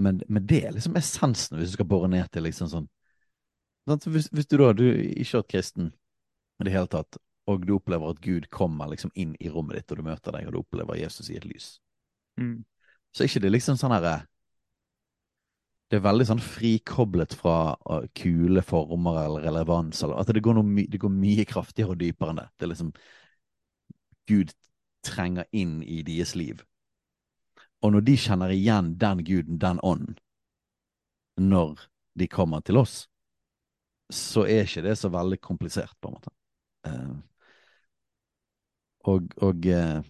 [0.00, 2.90] Men, men det er liksom essensen, hvis du skal bore ned til liksom sånn
[3.84, 5.90] hvis, hvis du da du ikke har vært kristen
[6.56, 7.18] i det hele tatt,
[7.50, 10.46] og du opplever at Gud kommer liksom inn i rommet ditt, og du møter deg,
[10.48, 11.78] og du opplever Jesus i et lys,
[12.40, 12.64] Mm.
[13.14, 14.24] så er ikke det liksom sånn herre
[15.86, 17.76] Det er veldig sånn frikoblet fra
[18.18, 22.00] kule former eller relevans, eller at det går, noe, my det går mye kraftigere og
[22.00, 22.46] dypere enn det.
[22.58, 22.90] Det er liksom
[24.28, 24.52] Gud
[25.04, 26.62] trenger inn i deres liv.
[27.84, 30.16] Og når de kjenner igjen den guden, den ånden,
[31.36, 33.08] når de kommer til oss,
[34.12, 36.32] så er ikke det så veldig komplisert, på en måte.
[36.88, 37.14] Eh,
[39.12, 40.02] og og eh,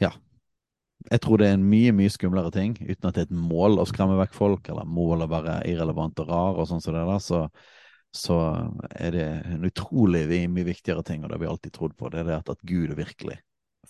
[0.00, 0.10] ja.
[1.10, 3.80] Jeg tror det er en mye, mye skumlere ting, uten at det er et mål
[3.82, 7.04] å skremme vekk folk, eller mål å være irrelevant og rar og sånn som det
[7.04, 7.42] der, så,
[8.14, 8.38] så
[8.94, 12.22] er det en utrolig mye viktigere ting, og det har vi alltid trodd på, det
[12.22, 13.40] er det at, at Gud virkelig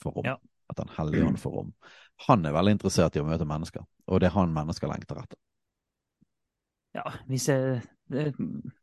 [0.00, 0.28] får rom.
[0.32, 0.38] Ja.
[0.72, 1.72] At Den hellige ånd får rom.
[2.28, 5.40] Han er veldig interessert i å møte mennesker, og det er han mennesker lengter etter.
[6.94, 8.30] Ja, vi, ser, det,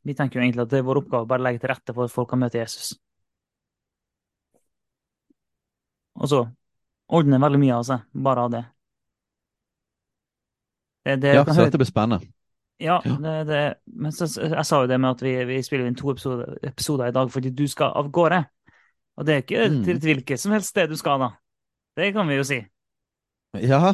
[0.03, 2.05] vi tenker jo egentlig at det er vår oppgave å bare legge til rette for
[2.05, 2.91] at folk kan møte Jesus.
[6.21, 6.43] Og så
[7.11, 8.61] ordner veldig mye av seg, bare av det.
[11.07, 12.29] Det, det Ja, så dette blir spennende.
[12.81, 13.59] Ja, det, det,
[13.93, 17.11] men så, jeg sa jo det med at vi, vi spiller inn to episoder, episoder
[17.11, 18.41] i dag fordi du skal av gårde.
[19.19, 19.83] Og det er ikke Mm.
[19.85, 21.29] til et hvilket som helst sted du skal, da.
[21.99, 22.57] Det kan vi jo si.
[23.61, 23.93] Ja,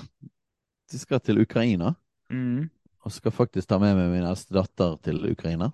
[0.92, 1.96] du skal til Ukraina.
[2.32, 2.70] Mm.
[3.04, 5.72] Og skal faktisk ta med meg min eldste datter til Ukraina.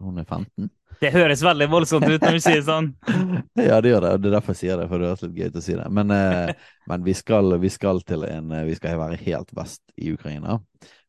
[0.00, 0.68] Hun er 15.
[1.00, 2.90] Det høres veldig voldsomt ut når du sier sånn.
[3.68, 4.10] Ja, det gjør det.
[4.20, 5.86] Det er derfor jeg sier det, for det høres litt gøy ut å si det.
[5.92, 6.52] Men, eh,
[6.88, 10.58] men vi, skal, vi skal til en eh, Vi skal være helt vest i Ukraina.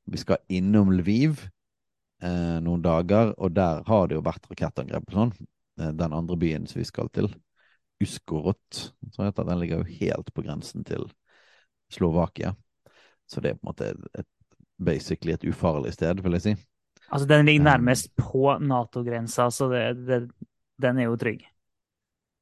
[0.07, 1.41] Vi skal innom Lviv
[2.23, 5.33] eh, noen dager, og der har det jo vært rakettangrep og sånn.
[5.81, 7.29] Eh, den andre byen som vi skal til,
[8.03, 11.07] Uskorot, som heter, den ligger jo helt på grensen til
[11.89, 12.53] Slovakia.
[13.25, 14.27] Så det er på en måte et,
[14.77, 16.55] basically et ufarlig sted, vil jeg si.
[17.09, 17.69] Altså, den ligger Um.
[17.71, 20.19] nærmest på Nato-grensa, så det, det,
[20.81, 21.45] den er jo trygg.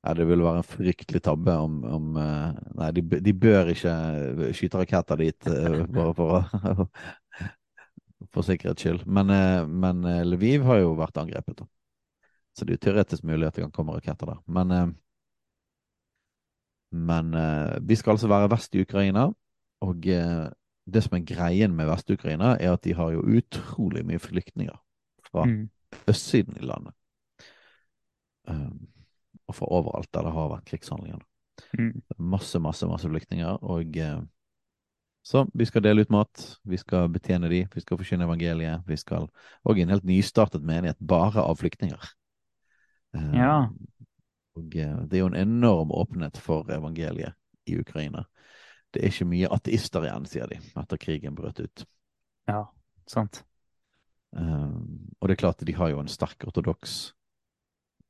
[0.06, 3.94] Ja, det ville være en fryktelig tabbe om, om eh, Nei, de, de bør ikke
[4.54, 6.86] skyte raketter dit eh, bare for å
[8.36, 9.06] For sikkerhets skyld.
[9.08, 11.68] Men, eh, men eh, Lviv har jo vært angrepet, da.
[12.56, 14.42] Så det er jo teoretisk mulig at det kan komme raketter der.
[14.48, 14.94] Men, eh,
[16.96, 17.34] men
[17.84, 19.26] vi skal altså være vest i Ukraina,
[19.84, 24.78] og det som er greien med Vest-Ukraina, er at de har jo utrolig mye flyktninger
[25.28, 25.70] fra Mm.
[26.08, 26.94] østsiden i landet.
[28.48, 28.88] Um,
[29.48, 31.20] og fra overalt der det har vært krigshandlinger.
[31.78, 32.02] Mm.
[32.20, 33.58] Masse, masse, masse flyktninger.
[33.64, 34.22] Og eh,
[35.26, 38.84] så vi skal dele ut mat, vi skal betjene de, vi skal forkynne evangeliet.
[38.86, 39.26] Vi skal
[39.66, 42.12] Og en helt nystartet menighet bare av flyktninger.
[43.18, 43.70] Eh, Ja.
[44.56, 47.34] Og eh, det er jo en enorm åpenhet for evangeliet
[47.66, 48.24] i Ukraina.
[48.94, 51.86] Det er ikke mye ateister igjen, sier de, etter krigen brøt ut.
[52.48, 52.62] Ja,
[53.10, 53.42] sant.
[54.36, 57.16] Um, og det er klart de har jo en sterk ortodoks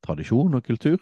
[0.05, 0.99] tradisjon og kultur.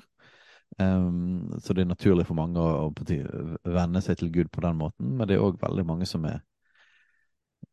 [0.79, 4.79] Um, så det er naturlig for mange å, å venne seg til Gud på den
[4.79, 6.39] måten, men det er òg veldig mange som er,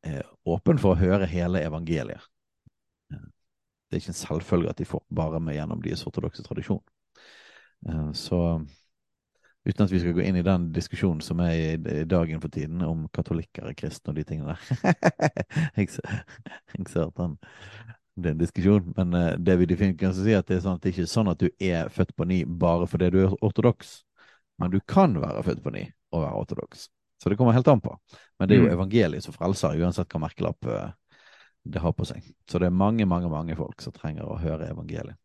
[0.05, 2.21] er åpen for å høre hele evangeliet.
[3.13, 3.29] Uh,
[3.89, 6.83] Det er ikke en selvfølge at de får bare med gjennom deres ortodokse tradisjon.
[7.89, 8.41] Uh, så
[9.65, 11.65] uten at vi skal gå inn i den diskusjonen som er i,
[12.03, 14.95] i dagen for tiden om katolikker er kristne og de tingene der.
[15.81, 15.89] jeg,
[16.77, 17.37] jeg ser at den,
[18.17, 20.79] det er en diskusjon, men eh, det vi definitivt kan si, at det er sånn
[20.79, 23.37] at det ikke er sånn at du er født på ny bare fordi du er
[23.45, 24.01] ortodoks,
[24.61, 26.89] men du kan være født på ny og være ortodoks.
[27.21, 27.95] Så det kommer helt an på.
[28.41, 28.75] Men det er jo Mm.
[28.75, 30.93] evangeliet som frelser, uansett hva merkelapp eh,
[31.65, 32.25] det har på seg.
[32.49, 35.17] Så det er mange, mange, mange folk som trenger å høre evangeliet.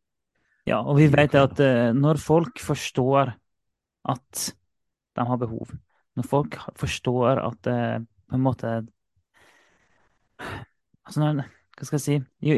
[0.67, 3.35] Ja, og vi vet at eh, når folk forstår
[4.05, 4.45] at
[5.15, 5.71] de har behov,
[6.15, 8.71] når folk forstår at på en måte
[11.05, 12.17] altså når, Hva skal jeg si?
[12.47, 12.55] Jo,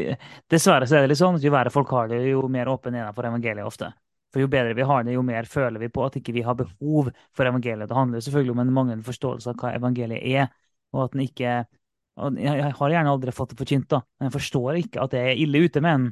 [0.50, 2.94] dessverre så er det litt sånn at jo verre folk har det, jo mer åpen
[2.94, 3.90] er de for evangeliet ofte.
[4.32, 6.54] For jo bedre vi har det, jo mer føler vi på at ikke vi har
[6.54, 7.88] behov for evangeliet.
[7.88, 10.50] Det handler selvfølgelig om en manglende forståelse av hva evangeliet er,
[10.92, 11.58] og at den ikke
[12.18, 15.36] Jeg har gjerne aldri fått det forkynt, da, men jeg forstår ikke at det er
[15.38, 16.06] ille ute med den.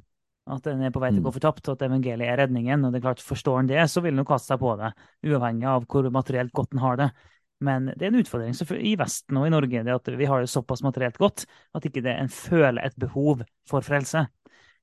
[0.47, 1.35] At den er på vei til å gå Mm.
[1.35, 2.85] fortapt, og at evangeliet er redningen.
[2.87, 4.93] og det er klart, Forstår den det, så vil den jo kaste seg på det,
[5.27, 7.11] uavhengig av hvor materielt godt den har det.
[7.65, 10.53] Men det er en utfordring i Vesten og i Norge det at vi har det
[10.53, 14.27] såpass materielt godt at ikke det en føler et behov for frelse.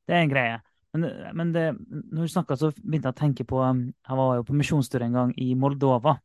[0.08, 0.62] Det er en greie.
[0.94, 1.06] Men,
[1.38, 1.66] men det,
[2.14, 5.06] når du snakka, så begynte jeg å tenke på um, Jeg var jo på misjonstur
[5.06, 6.16] en gang i Moldova.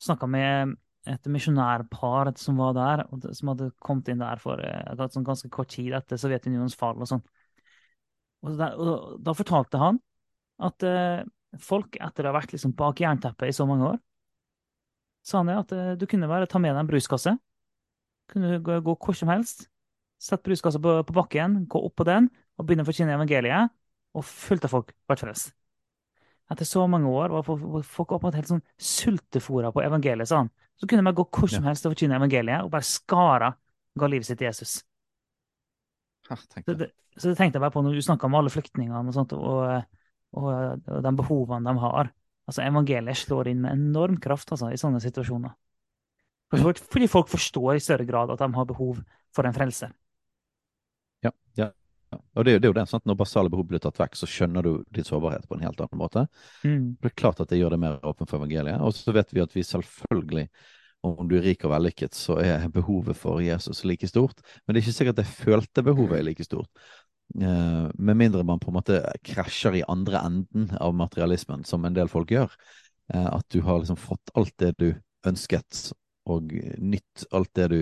[0.00, 3.04] Snakka med et misjonærpar som var der,
[3.36, 4.60] som hadde kommet inn der for
[5.12, 7.22] sånn ganske kort tid etter Sovjetunionens fall og sånn.
[8.44, 10.00] Og, og da fortalte han
[10.66, 11.22] at eh,
[11.62, 14.00] folk, etter å ha vært liksom bak jernteppet i så mange år,
[15.26, 17.34] sa han det at eh, du kunne bare ta med deg en bruskasse.
[18.30, 19.66] Kunne gå, gå hvor som helst.
[20.22, 23.72] Sette bruskassa på, på bakken, gå opp på den og begynne å forkynne evangeliet.
[24.16, 25.52] Og fullt av folk vært frelst.
[26.50, 30.50] Etter så mange år var folk, folk opptatt helt sånn sultefòra på evangeliet, sa han.
[30.78, 31.72] Så kunne de bare gå hvor som Ja.
[31.72, 33.50] helst og forkynne evangeliet, og bare skara
[33.98, 34.76] ga livet sitt til Jesus.
[36.28, 36.78] Ha, Så det.
[36.78, 39.32] det, så det tenkte jeg bare på når du snakka om alle flyktningene og sånt,
[39.32, 39.82] og,
[40.36, 40.48] og,
[40.86, 42.12] og de behovene de har.
[42.46, 45.54] Altså, evangeliet slår inn med enorm kraft altså, i sånne situasjoner.
[46.54, 49.00] Fordi folk forstår i større grad at de har behov
[49.34, 49.88] for en frelse.
[51.26, 51.70] Ja, ja.
[52.38, 53.04] Og det, er jo- det er jo det, sant?
[53.04, 55.98] Når basale behov blir tatt vekk, så skjønner du din sårbarhet på en helt annen
[56.00, 56.26] måte.
[56.62, 56.96] Mm.
[57.02, 58.80] Det er klart at det gjør det mer åpen for evangeliet.
[58.80, 60.46] Og så vet vi at vi selvfølgelig,
[61.02, 64.38] om du er rik og vellykket, så er behovet for Jesus like stort.
[64.64, 66.70] Men det er ikke sikkert det følte behovet er like stort.
[67.34, 71.96] Eh, med mindre man på en måte krasjer i andre enden av materialismen, som en
[71.96, 72.52] del folk gjør.
[73.12, 74.88] Eh, at du har liksom fått alt det du
[75.26, 75.90] ønsket,
[76.26, 77.80] og nytt alt det du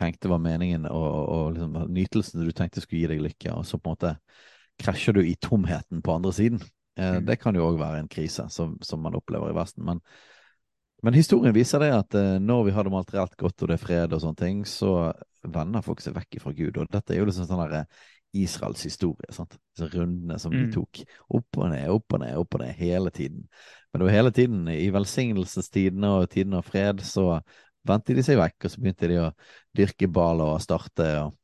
[0.00, 3.80] tenkte var meningen, og, og liksom nytelsen du tenkte skulle gi deg lykke, og så
[3.80, 4.14] på en måte
[4.76, 6.62] krasjer du i tomheten på andre siden.
[6.62, 6.72] Eh,
[7.16, 7.26] Mm.
[7.28, 9.84] Det kan jo òg være en krise som, som man opplever i Vesten.
[9.84, 9.98] Men,
[11.04, 14.14] men historien viser det at når vi har det materielt godt og det er fred
[14.16, 15.12] og sånne ting, så
[15.44, 16.78] vender folk seg vekk fra Gud.
[16.80, 18.04] Og dette er jo liksom sånn der eh,
[18.42, 19.32] Israels historie.
[19.34, 19.56] sant?
[19.76, 20.72] Disse rundene som de Mm.
[20.74, 21.02] tok.
[21.30, 23.48] Opp og ned, opp og ned, opp og ned hele tiden.
[23.92, 27.40] Men det var hele tiden, i velsignelsens tidene og tidene av fred, så
[27.86, 29.30] vendte de seg vekk, og så begynte de å
[29.76, 31.06] dyrke Bal og starte.
[31.22, 31.34] og,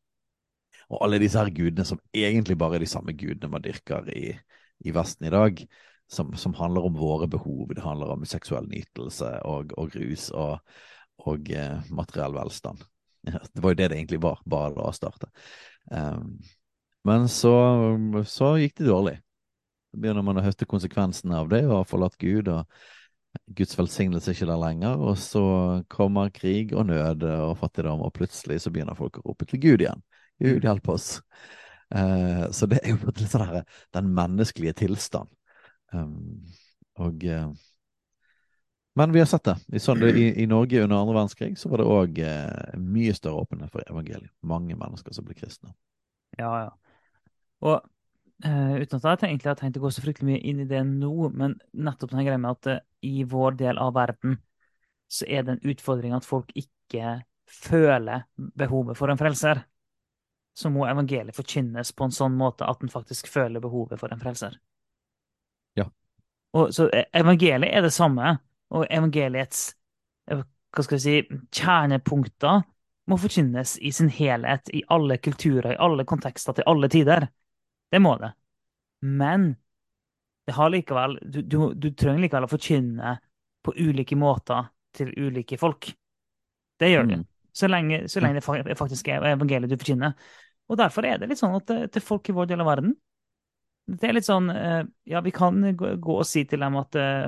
[0.90, 4.38] og alle disse her gudene som egentlig bare er de samme gudene man dyrker i,
[4.84, 5.66] i Vesten i dag.
[6.12, 7.70] Som, som handler om våre behov.
[7.72, 10.58] Det handler om seksuell nytelse og, og rus og,
[11.24, 12.82] og eh, materiell velstand.
[13.54, 15.30] Det var jo det det egentlig var, Bal og starte.
[15.88, 16.36] Um,
[17.08, 17.54] men så,
[18.28, 19.16] så gikk det dårlig.
[19.92, 22.68] Så begynner man å høste konsekvensene av det og har forlatt Gud, og
[23.56, 25.02] Guds velsignelse er ikke der lenger.
[25.02, 25.42] Og så
[25.92, 29.84] kommer krig og nød og fattigdom, og plutselig så begynner folk å rope til Gud
[29.84, 30.04] igjen.
[30.42, 31.18] Gud, hjelp oss.
[31.94, 35.30] Eh, så det er jo sånn her, den menneskelige tilstand.
[35.92, 36.40] Um,
[37.04, 37.50] og eh,
[38.96, 39.56] Men vi har sett det.
[39.76, 43.84] I, I Norge under andre verdenskrig så var det òg eh, mye større åpenhet for
[43.84, 44.32] evangeliet.
[44.40, 45.72] Mange mennesker som ble kristne.
[46.40, 46.72] Ja, ja.
[47.62, 47.80] Og
[48.44, 50.82] uh, uten at jeg egentlig har tenkt å gå så fryktelig mye inn i det
[50.88, 54.38] nå, men nettopp den greia med at uh, i vår del av verden
[55.12, 57.20] så er det en utfordring at folk ikke
[57.52, 59.60] føler behovet for en frelser.
[60.56, 64.20] Så må evangeliet forkynnes på en sånn måte at en faktisk føler behovet for en
[64.20, 64.56] frelser.
[65.76, 65.86] Ja.
[66.56, 68.38] Og, så eh, evangeliet er det samme,
[68.72, 69.70] og evangeliets
[70.72, 71.16] hva skal si,
[71.52, 72.62] kjernepunkter
[73.10, 77.26] må forkynnes i sin helhet, i alle kulturer, i alle kontekster, til alle tider.
[77.92, 78.32] Det må det.
[79.04, 79.52] Men
[80.46, 83.16] det har likevel, du, du, du trenger likevel å forkynne
[83.62, 85.92] på ulike måter til ulike folk.
[86.80, 87.14] Det gjør du.
[87.20, 87.26] Mm.
[87.52, 90.16] Så lenge, så lenge det faktisk er evangeliet du forkynner.
[90.72, 92.92] Og derfor er det litt sånn at til folk i vår del av verden
[93.90, 97.26] Det er litt sånn eh, Ja, vi kan gå, og si til dem at eh,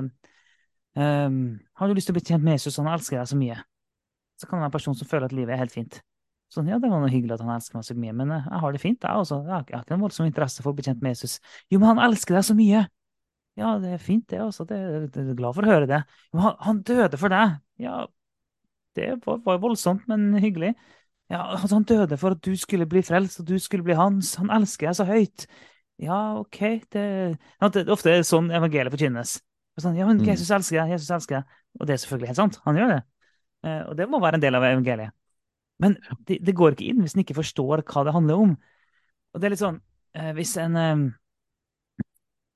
[1.03, 1.41] ehm,
[1.75, 2.79] Har du lyst til å bli kjent med Jesus?
[2.81, 3.59] Han elsker deg så mye.
[4.39, 5.99] Så kan det være en person som føler at livet er helt fint.
[6.55, 8.63] Sånn, ja, det var noe hyggelig at han elsker meg så mye, men eh, jeg
[8.63, 9.41] har det fint, jeg også.
[9.43, 11.41] Jeg har, ikke noen voldsom interesse for å bli kjent med Jesus.
[11.73, 12.85] Jo, men han elsker deg så mye.
[13.59, 14.67] Ja, det er fint, det også.
[14.69, 14.79] Det,
[15.15, 16.03] det, er glad for å høre det.
[16.29, 17.57] Jo, men han, han døde for deg.
[17.83, 18.05] Ja,
[18.99, 20.75] det var, var voldsomt, men hyggelig.
[21.33, 24.37] Ja, altså, han døde for at du skulle bli frelst, og du skulle bli hans.
[24.39, 25.49] Han elsker deg så høyt.
[26.03, 26.61] Ja, OK,
[26.95, 27.05] det,
[27.39, 29.39] ja, det Ofte er det sånn evangeliet forkynnes.
[29.81, 30.29] Sånn, ja, men Mm.
[30.31, 31.61] Jesus elsker deg, Jesus elsker deg.
[31.81, 32.61] Og det er selvfølgelig helt sant.
[32.67, 33.03] Han gjør det.
[33.65, 35.15] Eh, og det må være en del av evangeliet.
[35.83, 38.55] Men det, det går ikke inn hvis en ikke forstår hva det handler om.
[39.35, 39.81] Og det er litt sånn
[40.15, 41.05] eh, Hvis en eh,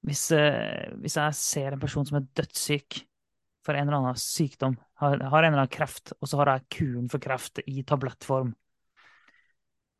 [0.08, 3.02] hvis, eh, hvis jeg ser en person som er dødssyk,
[3.66, 6.68] for en eller annen sykdom, har, har en eller annen kreft, og så har jeg
[6.78, 8.54] kuren for kreft i tablettform.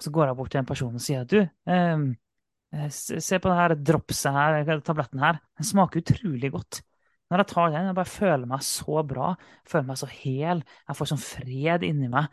[0.00, 3.81] Så går jeg bort til en person og sier at du, eh, se på denne
[3.85, 6.81] dropset her, tabletten her, den smaker utrolig godt.
[7.28, 9.33] Når jeg tar den, jeg bare føler meg så bra,
[9.68, 12.31] føler meg så hel, jeg får sånn fred inni meg.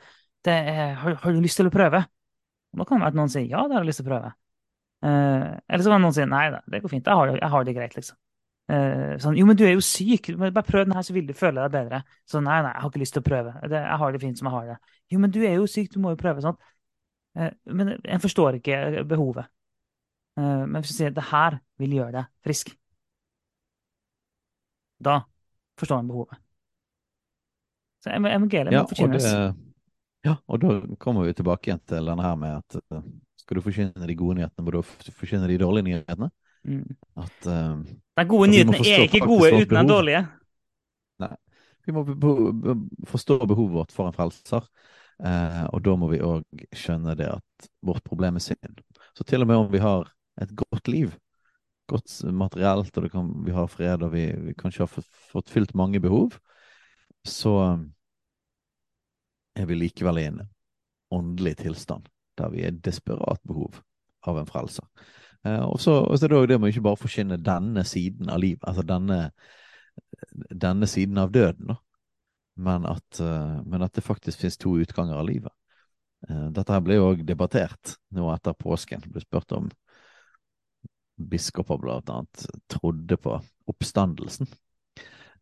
[0.52, 2.04] Er, har, har, du lyst til å prøve?
[2.74, 4.12] Og da kan det være at noen sier ja, det har jeg lyst til å
[4.12, 4.32] prøve.
[5.06, 7.76] Eh, eller så kan noen si nei, det går fint, jeg har, jeg har det
[7.78, 8.18] greit, liksom.
[8.66, 11.36] Eh, sånn, jo, men du er jo syk, bare prøv den her, så vil du
[11.38, 12.02] føle deg bedre.
[12.30, 13.58] Så nei, nei, jeg har ikke lyst til å prøve.
[13.70, 14.78] Det, jeg har det fint som jeg har det.
[15.14, 16.46] Jo, men du er jo syk, du må jo prøve.
[16.46, 16.58] sånn.
[17.38, 19.52] Eh, men en forstår ikke behovet.
[20.40, 22.74] Eh, men hvis du sier det her vil gjøre deg frisk,
[25.06, 25.20] da
[25.78, 26.42] forstår en behovet.
[28.02, 29.30] Så evangeliet må forkynnes.
[30.26, 33.04] Ja, og da kommer vi tilbake igjen til denne her med at uh,
[33.38, 36.32] skal du forkynne de gode nyhetene, må du forkynne de dårlige nyhetene.
[36.66, 36.96] Mm.
[37.22, 37.84] At, uh,
[38.18, 40.24] de gode nyhetene er ikke gode uten de dårlige.
[41.22, 41.36] Nei.
[41.86, 42.02] Vi må
[43.06, 44.66] forstå behovet vårt for en frelser,
[45.22, 48.82] uh, og da må vi òg skjønne det at vårt problem er synd.
[49.14, 50.10] Så til og med om vi har
[50.42, 51.14] et godt liv,
[51.86, 55.76] godt materielt, og kan, vi har fred, og vi, vi kanskje har fått, fått fylt
[55.78, 56.40] mange behov,
[57.26, 57.54] så
[59.56, 60.42] er vi likevel i en
[61.16, 63.80] åndelig tilstand der vi er desperat behov
[64.28, 64.86] av en frelser.
[65.46, 68.64] Eh, og så er det òg det med ikke bare forkynne denne siden av livet,
[68.68, 69.20] altså denne,
[70.52, 71.76] denne siden av døden.
[72.56, 75.52] Men at, uh, men at det faktisk finnes to utganger av livet.
[76.30, 79.04] Uh, dette her ble jo òg debattert nå etter påsken.
[79.04, 79.68] Det ble spurt om
[81.16, 83.36] biskoper blant annet trodde på
[83.72, 84.48] oppstandelsen.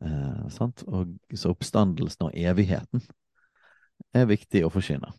[0.02, 0.50] Uh,
[0.90, 3.06] og, så oppstandelsen og evigheten
[4.14, 5.12] er viktig å forsyne.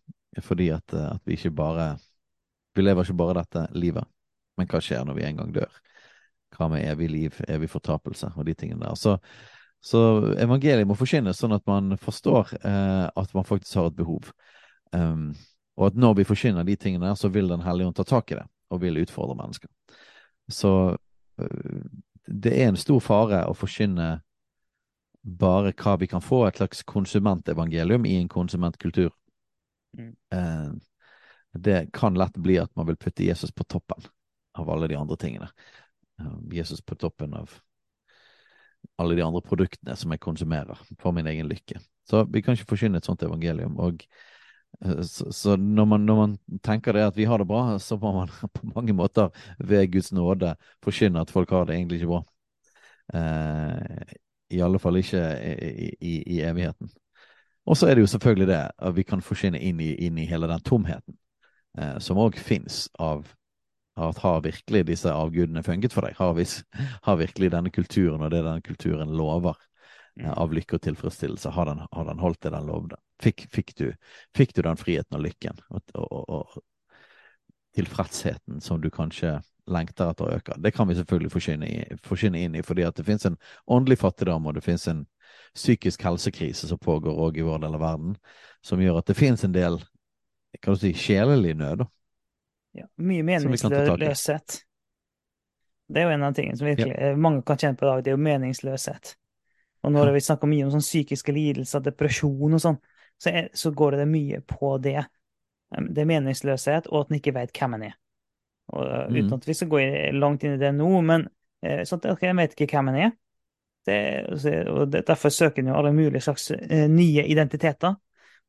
[0.42, 1.96] Fordi at, eh, at, vi ikke bare
[2.74, 4.02] Vi lever ikke bare dette livet,
[4.58, 5.76] men hva skjer når vi en gang dør?
[6.56, 8.96] Hva med evig liv, evig fortapelse og de tingene der.
[8.98, 9.12] Så,
[9.78, 10.00] så
[10.42, 14.32] evangeliet må forkynnes sånn at man forstår eh, at man faktisk har et behov.
[14.90, 15.36] Um,
[15.78, 18.40] og at når vi forkynner de tingene så vil Den hellige ånd ta tak i
[18.40, 19.70] det og vil utfordre mennesker.
[20.50, 21.80] Så uh,
[22.26, 24.16] det er en stor fare å forkynne
[25.24, 29.10] bare hva vi kan få, et slags konsumentevangelium i en konsumentkultur.
[29.98, 30.16] Mm.
[30.32, 30.72] Eh,
[31.54, 34.04] det kan lett bli at man vil putte Jesus på toppen
[34.58, 35.48] av alle de andre tingene.
[36.20, 37.50] Eh, Jesus på toppen av
[38.96, 41.80] alle de andre produktene som jeg konsumerer for min egen lykke.
[42.08, 43.78] Så vi kan ikke forkynne et sånt evangelium.
[43.80, 44.04] og
[44.84, 47.96] eh, så, så når, man, når, man, tenker det at vi har det bra, så
[47.96, 50.52] må man på mange måter ved Guds nåde
[50.84, 52.22] forkynne at folk har det egentlig ikke bra.
[53.14, 54.20] Eh,
[54.54, 56.90] i alle fall ikke i, i, i evigheten.
[57.64, 60.26] Og så er det jo selvfølgelig det at vi kan forsvinne inn i, inn i
[60.28, 61.16] hele den tomheten
[61.78, 63.24] eh, som òg fins av
[63.94, 66.16] at har virkelig disse avgudene funket for deg?
[66.18, 66.44] Har, vi,
[67.06, 69.56] har, virkelig denne kulturen og det denne kulturen lover
[70.20, 73.00] eh, av lykke og tilfredsstillelse, har den, har den holdt det den lovde?
[73.22, 73.88] Fikk, fikk, du,
[74.36, 76.62] fikk, du, den friheten og lykken og, og, og,
[77.74, 79.38] tilfredsheten som du kanskje
[79.70, 80.58] lengter etter å øke.
[80.60, 81.32] Det kan vi selvfølgelig
[82.04, 83.38] forsyne inn i, fordi at det finnes en
[83.70, 85.04] åndelig fattigdom, og det finnes en
[85.54, 88.16] psykisk helsekrise som pågår òg i vår del av verden,
[88.64, 89.80] som gjør at det finnes en del
[90.62, 91.82] kan du si, sjelelig nød.
[92.74, 94.60] Ja, mye meningsløshet.
[95.86, 97.16] Det er jo en av tingene som virkelig ja.
[97.20, 99.14] mange kan kjenne på i dag, det er jo meningsløshet.
[99.84, 102.78] Og når vi snakker mye om sånn psykiske lidelser, depresjon og sånn,
[103.20, 105.02] så, er, så går det mye på det.
[105.74, 107.98] Det er meningsløshet, og at en ikke vet hvem en er.
[108.72, 109.18] Og, mm.
[109.18, 109.82] uten at vi skal gå
[110.16, 113.02] langt inn i det nå, men uh, sånn at, okay, jeg vet ikke hvem en
[113.08, 113.12] er.
[113.84, 113.98] Det,
[114.72, 117.98] og det, derfor søker en jo alle mulige slags uh, nye identiteter.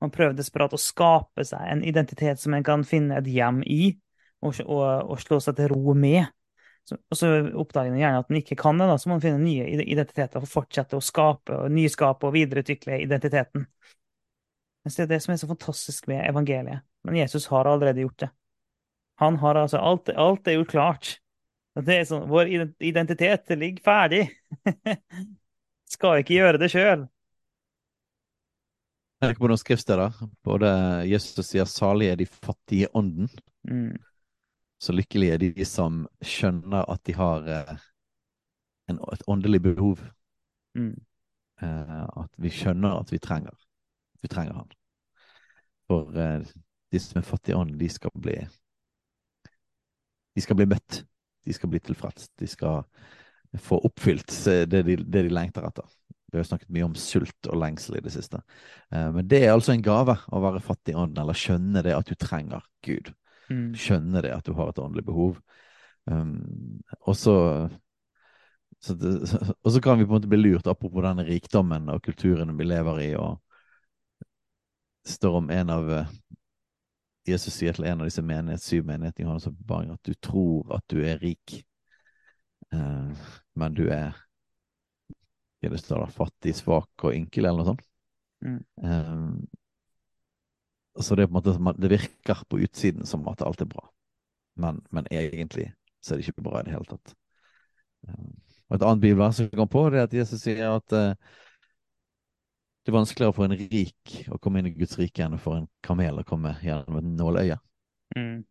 [0.04, 3.94] Man prøver desperat å skape seg en identitet som en kan finne et hjem i,
[4.44, 6.26] og, og, og slå seg til ro med.
[6.86, 9.24] Så, og så oppdager en gjerne at en ikke kan det, da, så må en
[9.24, 13.66] finne nye identiteter for å fortsette å skape og nyskape og videreutvikle identiteten.
[14.86, 16.86] men det er det som er så fantastisk med evangeliet.
[17.06, 18.30] Men Jesus har allerede gjort det.
[19.22, 21.12] Han har altså alt, alt er gjort klart.
[21.76, 22.52] Det er sånn, Vår
[22.84, 24.24] identitet ligger ferdig.
[25.96, 27.06] Skal ikke gjøre det sjøl.
[29.24, 30.16] Tenker på noen skriftsteder.
[30.44, 30.70] Både
[31.08, 33.32] Jesus sier 'salig er de fattige ånden'.
[33.68, 33.96] Mm.
[34.80, 37.76] Så lykkelig er de som skjønner at de har eh,
[38.92, 40.04] en, et åndelig behov.
[40.76, 40.96] Mm.
[41.64, 43.56] Eh, at vi skjønner at vi trenger,
[44.22, 44.76] vi trenger han.
[45.88, 46.44] For eh,
[46.92, 48.36] de som er fattige ånden, de skal bli
[50.36, 51.04] de skal bli møtt.
[51.46, 52.30] De skal bli tilfreds.
[52.40, 52.84] De skal
[53.62, 54.34] få oppfylt
[54.70, 55.88] det de, det de lengter etter.
[56.32, 58.42] Vi har snakket mye om sult og lengsel i det siste.
[58.92, 61.94] Eh, men det er altså en gave å være fattig i ånden, eller skjønne det
[61.96, 63.14] at du trenger Gud.
[63.48, 63.70] Mm.
[63.78, 65.40] Skjønne det at du har et åndelig behov.
[66.12, 67.36] Um, og så,
[68.84, 69.14] Så det,
[69.64, 72.68] og så kan vi på en måte bli lurt, apropos denne rikdommen og kulturen vi
[72.68, 73.08] lever i.
[73.16, 73.40] og
[75.06, 76.12] Det står om en av eh,
[77.26, 80.76] Jesus sier til en av disse menighet, syv menighetene i Johannes' åpenbaring at du tror
[80.78, 81.58] at du er rik,
[82.74, 84.14] eh, men du er
[85.62, 87.86] hva det står da, fattig, svak og ynkel, eller noe sånt.
[88.46, 88.62] Mm.
[88.86, 89.26] Eh,
[91.02, 93.84] så det er på en måte det virker på utsiden som at alt er bra,
[94.62, 95.72] men, men egentlig
[96.06, 97.16] så er det ikke bra i det hele tatt.
[98.08, 98.30] Eh,
[98.66, 101.14] og Et annet bibelvers som kom på, det er at Jesus sier at uh,
[102.86, 105.66] det er vanskeligere for en rik å komme inn i Guds rike enn for en
[105.86, 107.58] kamel å komme gjennom et nåløye.
[108.14, 108.44] Mm.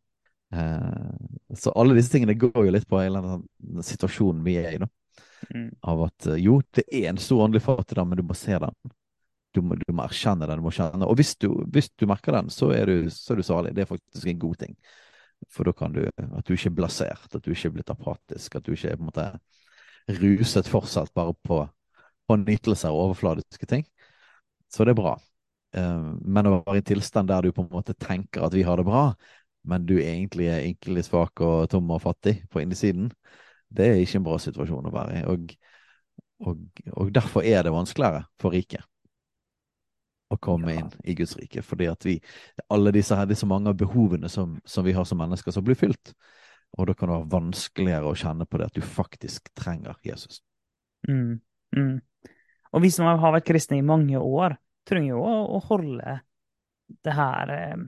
[0.55, 4.81] Uh, så alle disse tingene går jo litt på hele den situasjonen vi er i,
[4.83, 4.91] da.
[5.55, 5.69] Mm.
[5.87, 8.95] Av at uh, jo, det er en stor åndelig fattigdom, men du må se den.
[9.55, 10.59] Du må, du må erkjenne den.
[10.59, 11.07] du må kjenne.
[11.07, 13.75] Og hvis du, hvis du merker den, så er, du, så er du salig.
[13.77, 14.75] Det er faktisk en god ting.
[15.55, 18.57] For da kan du At du ikke er blasert, at du ikke er blitt apatisk,
[18.59, 19.29] at du ikke er på en måte
[20.21, 21.63] ruset fortsatt bare på,
[22.29, 23.87] på nytelser og overfladiske ting.
[24.75, 25.15] Så det er bra.
[25.75, 28.65] Uh, men å være i en tilstand der du på en måte tenker at vi
[28.67, 29.07] har det bra,
[29.71, 33.09] men du egentlig er ynkelig svak og tom og fattig på innsiden,
[33.75, 35.23] det er ikke en bra situasjon å være i.
[35.31, 35.55] Og,
[36.45, 38.85] og, og derfor er det vanskeligere for riket
[40.33, 40.83] å komme ja.
[40.83, 41.63] inn i Guds rike.
[41.65, 42.19] Fordi at vi,
[42.73, 45.55] alle disse her, det er så mange av behovene som, som vi har som mennesker,
[45.55, 46.15] som blir fylt.
[46.79, 50.41] Og da kan det være vanskeligere å kjenne på det at du faktisk trenger Jesus.
[51.09, 51.39] Mm,
[51.77, 51.99] mm.
[52.75, 54.57] Og vi som har vært kristne i mange år,
[54.89, 56.19] trenger jo å, å holde
[57.07, 57.85] det her eh,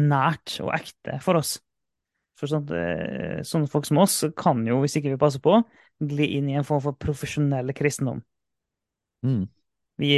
[0.00, 1.58] nært og ekte for oss.
[2.40, 5.60] For sånt, eh, sånne folk som oss kan jo, hvis ikke vi passer på,
[6.02, 8.24] gli inn i en form for profesjonell kristendom.
[9.24, 9.44] Mm.
[10.02, 10.16] Vi,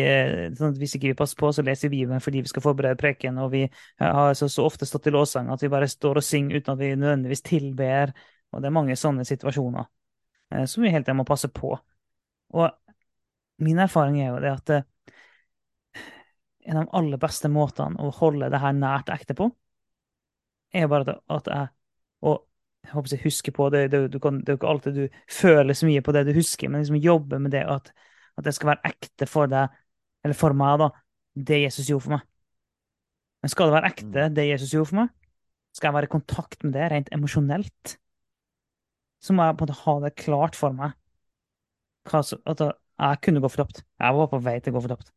[0.56, 3.36] sånn hvis ikke vi passer på, så leser vi Bibelen fordi vi skal forberede preken,
[3.42, 3.66] og vi
[4.00, 6.80] har så, så ofte stått i lovsang at vi bare står og synger uten at
[6.80, 8.14] vi nødvendigvis tilber.
[8.54, 9.84] Og det er mange sånne situasjoner
[10.54, 11.74] eh, som vi helt tiden må passe på.
[12.56, 12.70] Og
[13.62, 16.02] min erfaring er jo det at eh,
[16.66, 19.48] en av de aller beste måtene å holde det her nært ekte på,
[20.74, 21.72] er bare at jeg
[22.26, 22.42] og
[22.86, 25.16] jeg håper jeg husker på det, det, du kan, det er jo ikke alltid du
[25.30, 27.90] føler så mye på det du husker, men liksom jobbe med det at
[28.36, 29.72] at det skal være ekte for deg,
[30.24, 30.90] eller for meg, da,
[31.48, 32.24] det Jesus gjorde for meg.
[33.42, 34.34] Men skal det være ekte, mm.
[34.36, 35.12] det Jesus gjorde for meg,
[35.76, 37.96] skal jeg være i kontakt med det rent emosjonelt,
[39.24, 40.92] så må jeg på en måte ha det klart for meg
[42.06, 42.60] så, at
[42.96, 43.82] jeg kunne gå fortapt.
[44.00, 45.12] Jeg var på vei til å gå fortapt.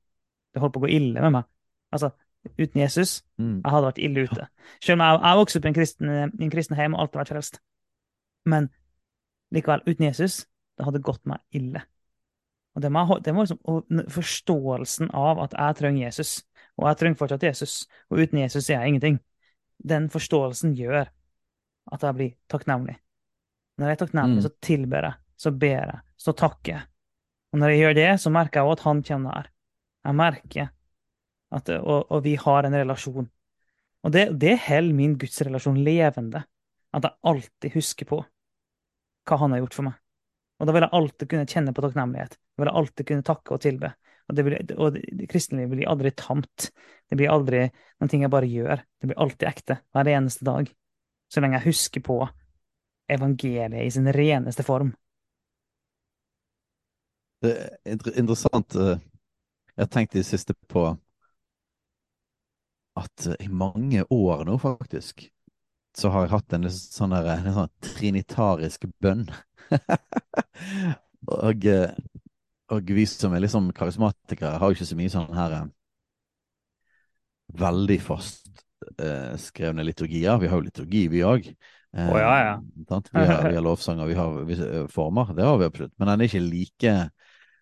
[0.54, 1.48] Det holdt på å gå ille med meg.
[1.96, 2.12] Altså,
[2.60, 3.62] uten Jesus, mm.
[3.64, 4.48] jeg hadde vært ille ute.
[4.84, 7.34] Selv om jeg, jeg vokste opp i en kristen, en kristen hjem og alltid vært
[7.34, 7.62] frelst.
[8.50, 8.70] Men
[9.56, 10.44] likevel, uten Jesus,
[10.78, 11.84] det hadde gått meg ille.
[12.78, 16.36] Og det var, det var liksom, Forståelsen av at jeg trenger Jesus,
[16.80, 19.20] og jeg trenger fortsatt Jesus, og uten Jesus er jeg ingenting,
[19.80, 21.10] den forståelsen gjør
[21.90, 23.00] at jeg blir takknemlig.
[23.80, 24.46] Når jeg er takknemlig, mm.
[24.46, 26.88] så tilber jeg, så ber jeg, så takker jeg.
[27.50, 29.50] Og når jeg gjør det, så merker jeg også at han kommer nær.
[30.06, 30.70] Jeg merker
[31.50, 33.30] at og, og, vi har en relasjon.
[34.06, 36.44] Og det, det holder min gudsrelasjon levende.
[36.94, 38.22] At jeg alltid husker på
[39.30, 39.98] hva han har gjort for meg.
[40.60, 42.38] Og da vil jeg alltid kunne kjenne på takknemlighet.
[42.38, 43.92] Jeg vil alltid kunne takke og tilbe.
[44.30, 44.40] Og,
[44.78, 44.98] og
[45.32, 46.70] kristenlivet blir aldri tamt.
[47.10, 48.84] Det blir aldri noen ting jeg bare gjør.
[49.00, 50.70] Det blir alltid ekte hver eneste dag.
[51.30, 52.20] Så lenge jeg husker på
[53.10, 54.92] evangeliet i sin reneste form.
[57.44, 57.54] Det
[57.86, 58.76] er interessant.
[58.76, 58.98] Eh,
[59.76, 60.90] jeg har tenkt i det siste på
[63.00, 65.30] at i mange år nå, faktisk,
[65.96, 69.28] så har jeg hatt en sånn, der, en sånn trinitarisk bønn.
[71.40, 71.96] og, eh,
[72.74, 75.68] og, vi som er liksom karismatikere, har jo ikke så mye sånn her eh,
[77.60, 78.66] veldig fast
[79.00, 80.40] eh, liturgier.
[80.42, 81.50] Vi har jo liturgi, vi òg.
[81.98, 82.56] Eh, oh, ja, ja.
[82.76, 85.34] Vi, har, vi har lovsanger, vi har vi, eh, former.
[85.34, 85.96] Det har vi absolutt.
[85.98, 86.96] Men den er ikke like,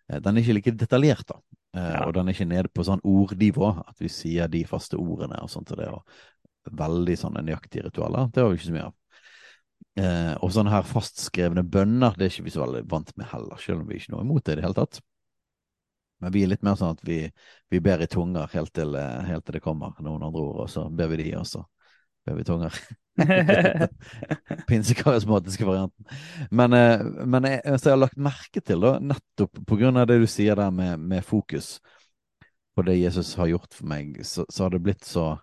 [0.08, 1.42] den er ikke like detaljert, da.
[1.78, 2.06] Ja.
[2.08, 5.52] Og den er ikke nede på sånn ordnivå, at vi sier de faste ordene og
[5.52, 5.74] sånt.
[5.76, 8.32] Og det, og veldig sånne nøyaktige ritualer.
[8.34, 8.96] Det har vi ikke så mye av.
[9.98, 13.62] Eh, og sånne her fastskrevne bønner det er ikke vi så veldig vant med heller,
[13.62, 15.00] selv om vi ikke er noe imot det i det hele tatt.
[16.22, 17.20] Men vi er litt mer sånn at vi,
[17.70, 20.72] vi ber i tunger helt til, eh, helt til, det kommer noen andre ord, og
[20.74, 21.64] så ber vi de, og så
[22.28, 22.76] ber vi tunger.
[24.68, 26.06] Pinsekarismatiske varianten.
[26.52, 30.20] Men, eh, men jeg, jeg, har lagt merke til, da, nettopp på grunn av det
[30.22, 31.78] du sier der med, med fokus
[32.78, 35.36] på det Jesus har gjort for meg, så, så har det blitt så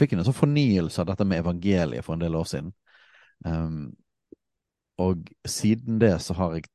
[0.00, 2.70] Fikk en sånn fornyelse av dette med evangeliet for en del år siden.
[3.44, 3.90] Um,
[5.04, 6.70] og siden det så har jeg,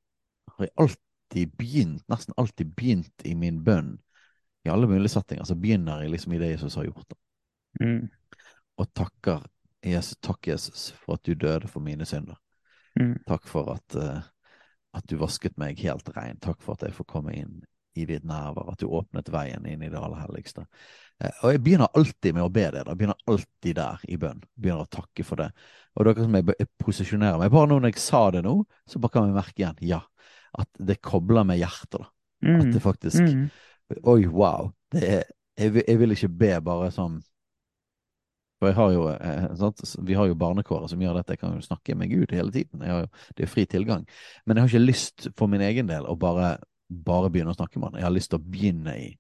[0.54, 3.96] har jeg, alltid begynt, nesten alltid begynt i min bønn,
[4.68, 7.18] i alle mulige settinger, så begynner jeg liksom i det Jesus har gjort.
[7.82, 8.06] Mm.
[8.78, 9.46] Og takker
[9.86, 12.38] Jesus, takk Jesus for at du døde for mine synder.
[13.00, 13.16] Mm.
[13.28, 14.22] Takk for at, uh,
[14.98, 16.40] at du vasket meg helt rein.
[16.44, 17.62] Takk for at jeg får komme inn
[17.98, 20.68] i ditt nærvær, at du åpnet veien inn i det aller helligste.
[21.18, 22.84] Eh, og jeg begynner alltid med å be det.
[22.84, 24.44] da, jeg begynner alltid der i bønn.
[24.54, 25.48] Begynner å takke for det.
[25.96, 27.54] Og det er akkurat som jeg, jeg posisjonerer meg.
[27.54, 28.54] Bare nå når jeg sa det nå,
[28.86, 30.02] så bare kan vi merke igjen ja,
[30.62, 31.98] at det kobler med hjertet.
[31.98, 32.12] da.
[32.46, 32.60] Mm.
[32.60, 33.48] At det faktisk Mm.
[34.04, 34.74] Oi, wow.
[34.92, 35.22] Det er,
[35.56, 37.22] jeg, jeg vil ikke be bare sånn
[38.58, 39.44] For jeg har jo, eh?
[40.08, 41.36] Vi har jo barnekåret som gjør dette.
[41.36, 42.82] Jeg kan jo snakke med Gud hele tiden.
[42.82, 43.04] Jo,
[43.38, 44.08] det er fri tilgang.
[44.46, 46.56] Men jeg har ikke lyst for min egen del å bare,
[46.90, 48.00] bare begynne å snakke med han.
[48.02, 49.12] Jeg har lyst til å begynne i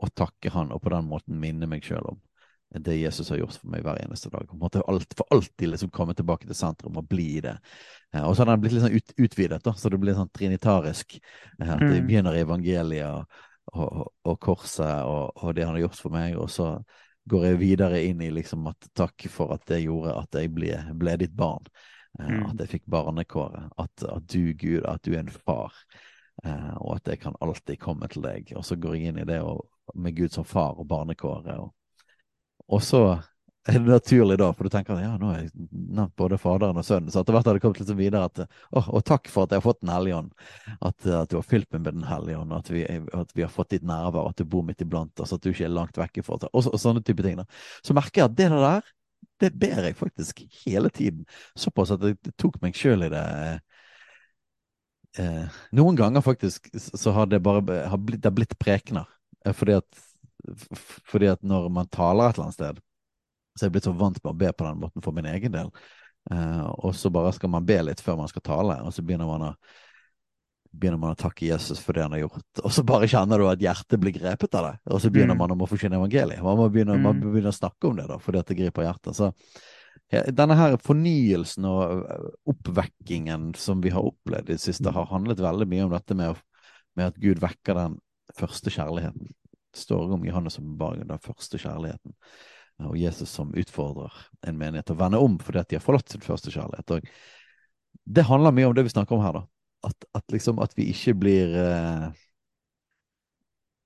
[0.00, 2.18] å takke han, og på den måten minne meg sjøl om
[2.84, 4.44] det Jesus har gjort for meg hver eneste dag.
[4.48, 7.54] På en alt, for alltid liksom komme tilbake til sentrum og bli det.
[8.12, 10.28] Eh, Og så har den blitt litt sånn ut, utvidet, da, så det blir sånn
[10.36, 11.16] trinitarisk.
[11.62, 12.06] eh, At det Mm.
[12.06, 13.24] begynner i evangeliet og,
[13.72, 16.84] og, og korset og, og det han har gjort for meg, og så
[17.28, 20.74] går jeg videre inn i liksom at takk for at det gjorde at jeg ble,
[20.98, 21.68] ble ditt barn.
[22.18, 22.46] Eh, Mm.
[22.48, 23.68] At jeg fikk barnekåret.
[23.78, 25.74] At, at du, Gud, at du er en far.
[26.44, 28.52] Eh, og at jeg kan alltid komme til deg.
[28.56, 31.60] Og så går jeg inn i det og, med Gud som far og barnekåret.
[31.60, 31.74] Og,
[32.68, 33.02] og så
[33.72, 36.86] er det naturlig da, for du tenker ja, nå har jeg nevnt både Faderen og
[36.86, 39.44] Sønnen, så etter hvert har det kommet litt sånn videre at å, og takk for
[39.44, 40.30] at jeg har fått Den hellige ånd,
[40.78, 42.70] at, at du har fylt meg med Den hellige ånd, at
[43.22, 45.66] at vi har fått ditt nærvær, at du bor midt iblant oss, at du ikke
[45.68, 47.36] er langt vekke fra oss, og, så- og sånne type ting.
[47.42, 47.44] da.
[47.84, 48.92] Så merker jeg at det der,
[49.42, 51.24] det ber jeg faktisk hele tiden.
[51.58, 53.24] Såpass at jeg tok meg sjøl i det.
[55.18, 59.08] Eh, noen ganger faktisk så har det bare har blitt, det har blitt prekener.
[59.44, 60.02] Eh, Fordi at,
[61.08, 62.80] fordi at når man taler et eller annet sted,
[63.58, 65.52] så er jeg blitt så vant med å be på den måten for min egen
[65.52, 65.68] del.
[66.30, 69.26] Uh, og så bare skal man be litt før man skal tale, og så begynner
[69.28, 69.52] man å
[70.78, 72.42] begynner man å takke Jesus for det han har gjort.
[72.62, 74.74] Og så bare kjenner du at hjertet blir grepet av det.
[74.92, 75.38] Og så begynner Mm.
[75.38, 76.42] man å forsyne evangeliet.
[76.44, 77.02] Man må begynne, Mm.
[77.02, 79.16] man begynne å snakke om det, da, fordi at det griper hjertet.
[79.16, 79.32] Så
[80.12, 85.06] ja, denne her fornyelsen og øh, oppvekkingen som vi har opplevd i det siste, har
[85.06, 86.42] handlet veldig mye om dette med, å-
[86.96, 87.98] med at Gud vekker den
[88.36, 89.32] første kjærligheten.
[89.72, 92.12] Det står om Johannes åpenbaring, den første kjærligheten.
[92.86, 94.14] Og Jesus som utfordrer
[94.46, 96.92] en menighet til å vende om fordi at de har forlatt sin første kjærlighet.
[96.94, 97.08] Og
[98.06, 99.44] det handler mye om det vi snakker om her, da.
[99.88, 102.08] At, at liksom at vi ikke blir uh,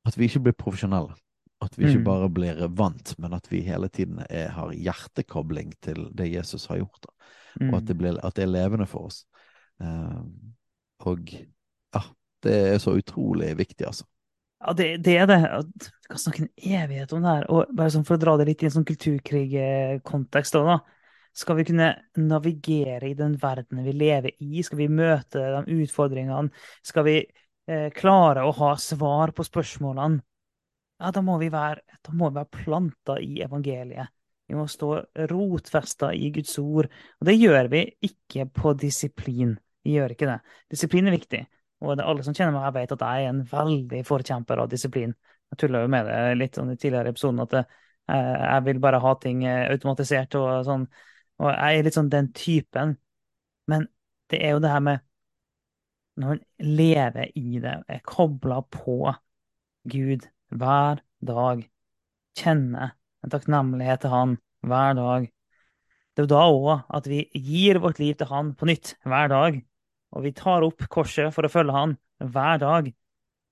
[0.08, 1.14] At vi ikke blir profesjonelle.
[1.62, 2.04] At vi ikke Mm.
[2.04, 6.80] bare blir vant, men at vi hele tiden er, har hjertekobling til det Jesus har
[6.80, 7.04] gjort.
[7.04, 7.12] Da.
[7.68, 9.24] Og at det, blir, at det er levende for oss.
[9.78, 10.24] Uh,
[11.06, 12.02] og ja,
[12.42, 14.04] det er så utrolig viktig, altså.
[14.62, 15.38] Ja, det, det er det.
[15.42, 17.46] Vi kan snakke en evighet om det her.
[17.50, 20.80] Og bare sånn for å dra det litt i en sånn kulturkrigkontekst òg, da.
[21.34, 21.88] Skal vi kunne
[22.20, 24.62] navigere i den verdenen vi lever i?
[24.62, 26.52] Skal vi møte de utfordringene?
[26.84, 30.20] Skal vi eh, klare å ha svar på spørsmålene?
[31.02, 34.12] Ja, da må vi være, da må vi være planta i evangeliet.
[34.46, 34.92] Vi må stå
[35.32, 36.90] rotfesta i Guds ord.
[37.18, 39.56] Og det gjør vi ikke på disiplin.
[39.82, 40.38] Vi gjør ikke det.
[40.70, 41.42] Disiplin er viktig.
[41.82, 45.14] Og alle som kjenner meg, vet at jeg er en veldig forkjemper av disiplin.
[45.52, 47.62] Jeg tulla jo med det litt sånn i tidligere episoden, at det,
[48.12, 50.86] eh, jeg vil bare ha ting eh, automatisert og sånn.
[51.42, 52.94] Og jeg er litt sånn den typen.
[53.70, 53.88] Men
[54.30, 55.08] det er jo det her med
[56.20, 56.40] Når man
[56.76, 59.14] lever i det, er kobla på
[59.88, 61.62] Gud hver dag,
[62.36, 62.92] kjenner
[63.24, 65.30] en takknemlighet til Han hver dag.
[66.12, 69.32] Det er jo da òg at vi gir vårt liv til Han på nytt hver
[69.32, 69.62] dag.
[70.12, 72.88] Og vi tar opp korset for å følge Han hver dag.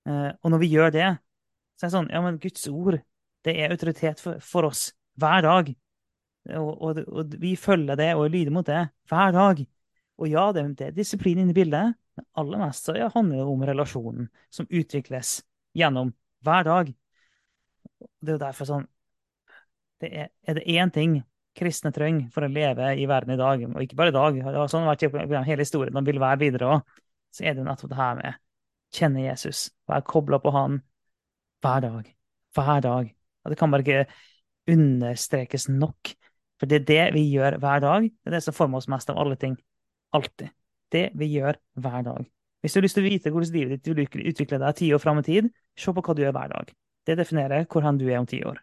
[0.07, 1.09] Eh, og når vi gjør det,
[1.77, 2.99] så er det sånn Ja, men Guds ord,
[3.45, 5.71] det er autoritet for, for oss hver dag.
[6.57, 9.61] Og, og, og vi følger det og lyder mot det hver dag.
[10.21, 13.49] Og ja, det, det er disiplin inne i bildet, men aller mest så handler det
[13.49, 15.39] om relasjonen som utvikles
[15.77, 16.13] gjennom
[16.45, 16.91] hver dag.
[18.21, 18.89] Det er jo derfor sånn
[20.01, 21.19] det er, er det én ting
[21.57, 24.55] kristne trenger for å leve i verden i dag, og ikke bare i dag, det
[24.55, 25.03] har sånn vært
[25.47, 26.95] hele historien, og vil være videre òg,
[27.31, 28.39] så er det nettopp det her med
[28.95, 30.81] kjenne Jesus, være kobla på han
[31.63, 32.09] hver dag.
[32.55, 33.11] Hver dag.
[33.43, 36.13] Og det kan bare ikke understrekes nok.
[36.59, 38.07] For det er det vi gjør hver dag.
[38.09, 39.55] Det er det som former oss mest av alle ting.
[40.13, 40.51] Alltid.
[40.91, 42.27] Det vi gjør hver dag.
[42.61, 45.01] Hvis du har lyst til å vite hvordan livet ditt vil utvikle deg ti år
[45.01, 45.47] fram i tid,
[45.77, 46.73] se på hva du gjør hver dag.
[47.07, 48.59] Det definerer hvor hen du er om ti år.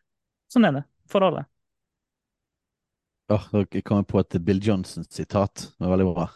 [0.53, 0.85] Sånn er det.
[1.11, 1.49] For alle.
[3.29, 6.29] Åh, jeg kom på et Bill Johnson-sitat som er veldig bra.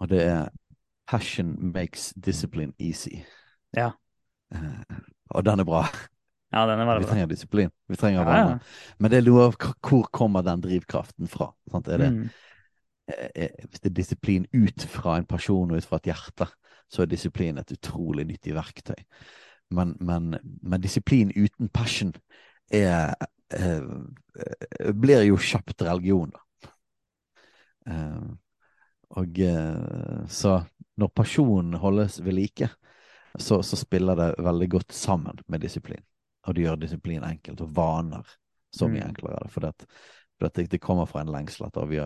[0.00, 0.48] Og det er
[1.06, 3.24] 'Passion makes discipline easy'.
[3.76, 3.90] Ja.
[4.54, 4.98] Eh,
[5.30, 5.86] og den er bra.
[6.52, 6.98] Ja, den er veldig bra.
[6.98, 7.70] Vi trenger disiplin.
[7.88, 8.58] Vi trenger Ja, ja.
[8.98, 11.52] Men det er noe av hvor kommer den drivkraften fra?
[11.70, 11.88] Sant?
[11.88, 12.30] Er det, Mm.
[13.08, 16.46] eh, eh, hvis det er disiplin ut fra en person og ut fra et hjerte,
[16.90, 19.04] så er disiplin et utrolig nyttig verktøy.
[19.70, 22.12] Men, men, men disiplin uten passion
[22.70, 23.14] er,
[24.94, 26.40] blir jo kjapt religion, da.
[27.86, 28.30] Eh,
[29.08, 30.62] og eh, så
[30.96, 32.68] når pasjonen holdes ved like,
[33.38, 36.02] så, så, spiller det veldig godt sammen med disiplin.
[36.46, 38.26] Og det gjør disiplin enkelt, og vaner
[38.76, 39.08] så mye mm.
[39.08, 39.48] enklere.
[39.48, 39.88] For, det,
[40.38, 42.00] for det, det, kommer fra en lengsel etter vi,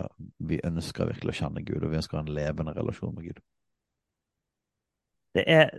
[0.47, 3.41] vi ønsker virkelig å kjenne Gud, og vi ønsker en levende relasjon med Gud.
[5.35, 5.73] Det er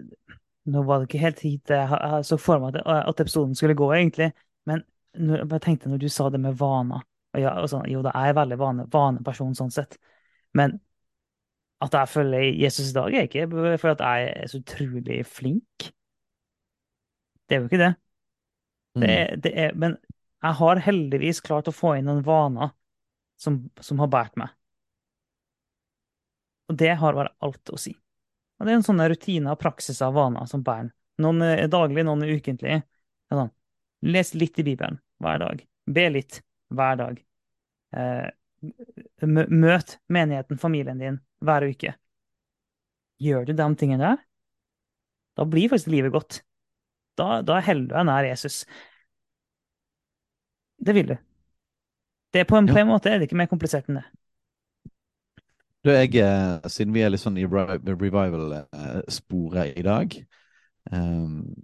[0.69, 4.27] Nå var det ikke helt hit jeg så for meg at episoden skulle gå, egentlig.
[4.69, 4.83] Men
[5.19, 7.03] jeg tenkte når du sa det med vaner
[7.37, 9.99] ja, altså, Jo, da er veldig vane, vaneperson sånn sett.
[10.57, 10.79] Men
[11.85, 15.89] at jeg følger Jesus i dag, er ikke fordi at jeg er så utrolig flink.
[17.47, 17.93] Det er jo ikke det.
[18.99, 19.43] det, er, mm.
[19.45, 19.97] det er, men
[20.43, 22.73] jeg har heldigvis klart å få inn noen vaner
[23.41, 24.55] som, som har båret meg.
[26.69, 27.95] Og det har bare alt å si.
[28.59, 30.91] Og det er en sånn rutine og praksis av vaner som bærer.
[31.23, 32.81] Noen er daglig, noen ukentlig.
[33.31, 33.53] Sånn.
[34.07, 35.63] Les litt i Bibelen hver dag.
[35.89, 36.41] Be litt
[36.75, 37.23] hver dag.
[37.97, 38.27] Eh,
[39.27, 41.95] møt menigheten, familien din, hver uke.
[43.23, 44.19] Gjør du de tingene der,
[45.39, 46.33] da blir faktisk livet godt.
[47.19, 48.67] Da, da holder du deg nær Jesus.
[50.79, 51.17] Det vil du.
[52.35, 52.73] Det på en, ja.
[52.75, 54.07] på en måte er det ikke mer komplisert enn det.
[55.87, 60.09] Du, jeg, eh, siden vi er litt sånn i revival-sporet i dag,
[60.91, 61.55] um,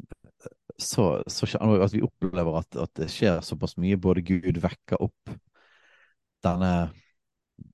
[0.81, 4.01] så, så at vi opplever at, at, det skjer såpass mye.
[4.01, 5.35] Både Gud vekker opp
[6.45, 6.75] denne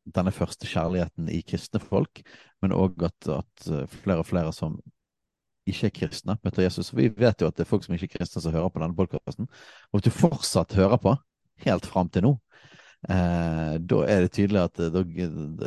[0.05, 2.23] denne første kjærligheten i kristne folk,
[2.63, 4.77] men òg at, at, eh, flere og flere som
[5.71, 6.93] ikke er kristne, møter Jesus.
[6.97, 8.97] Vi vet jo at det er folk som ikke er kristne som hører på denne
[8.97, 9.49] podkasten.
[9.91, 11.15] Og at du fortsatt hører på,
[11.67, 12.33] helt fram til nå,
[13.09, 15.05] eh, da er det tydelig at eh, da,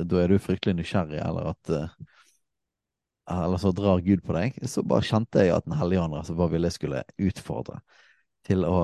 [0.01, 1.95] da, er du fryktelig nysgjerrig, eller at eh,
[3.31, 4.57] eller så drar Gud på deg.
[4.67, 7.79] Så bare kjente jeg at Den hellige ånd altså, ville jeg skulle utfordre
[8.43, 8.79] til å,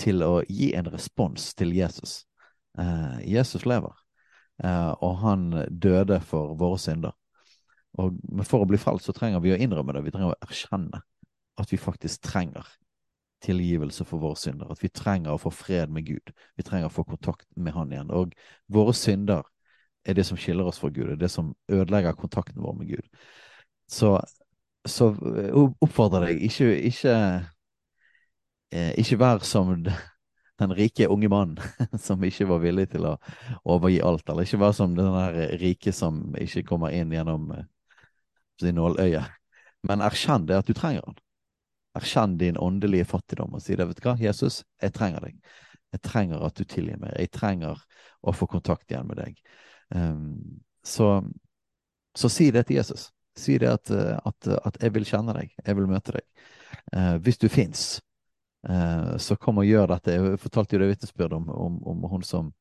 [0.00, 2.24] til å, gi en respons til Jesus.
[2.78, 3.94] Eh, Jesus lever.
[4.62, 7.14] Eh, og han døde for våre synder.
[8.02, 10.02] Og for å bli frelst så trenger vi å innrømme det.
[10.02, 11.04] Vi trenger å erkjenne
[11.62, 12.66] at vi faktisk trenger
[13.44, 14.72] tilgivelse for våre synder.
[14.72, 16.34] At vi trenger å få fred med Gud.
[16.58, 18.10] Vi trenger å få kontakt med Han igjen.
[18.10, 18.34] Og
[18.72, 19.46] våre synder
[20.04, 21.06] er det som skiller oss fra Gud.
[21.06, 23.06] Det er det som ødelegger kontakten vår med Gud.
[23.90, 24.16] Så,
[24.88, 25.10] så
[25.84, 27.14] oppfordrer deg ikke, ikke,
[28.72, 29.74] eh, ikke vær som
[30.58, 33.16] den rike unge mannen som ikke var villig til å
[33.64, 37.50] overgi alt, eller ikke være som den der rike som ikke kommer inn gjennom
[38.60, 39.24] sin nåløye.
[39.84, 41.18] Men erkjenn det at du trenger han.
[41.98, 43.86] Erkjenn din åndelige fattigdom og si det.
[43.90, 45.36] Vet du hva, Jesus, jeg trenger deg.
[45.94, 47.12] Jeg trenger at du tilgir meg.
[47.20, 47.82] Jeg trenger
[48.24, 49.36] å få kontakt igjen med deg.
[49.94, 51.20] Um, så,
[52.16, 53.10] så, si det til Jesus.
[53.36, 55.54] Si det at, at, at, jeg vil kjenne deg.
[55.66, 56.26] Jeg vil møte deg.
[56.94, 58.00] Eh, hvis du fins,
[58.68, 60.14] eh, så kom og gjør dette.
[60.14, 62.52] Jeg fortalte jo det vitnesbyrdet om, om, om, hun som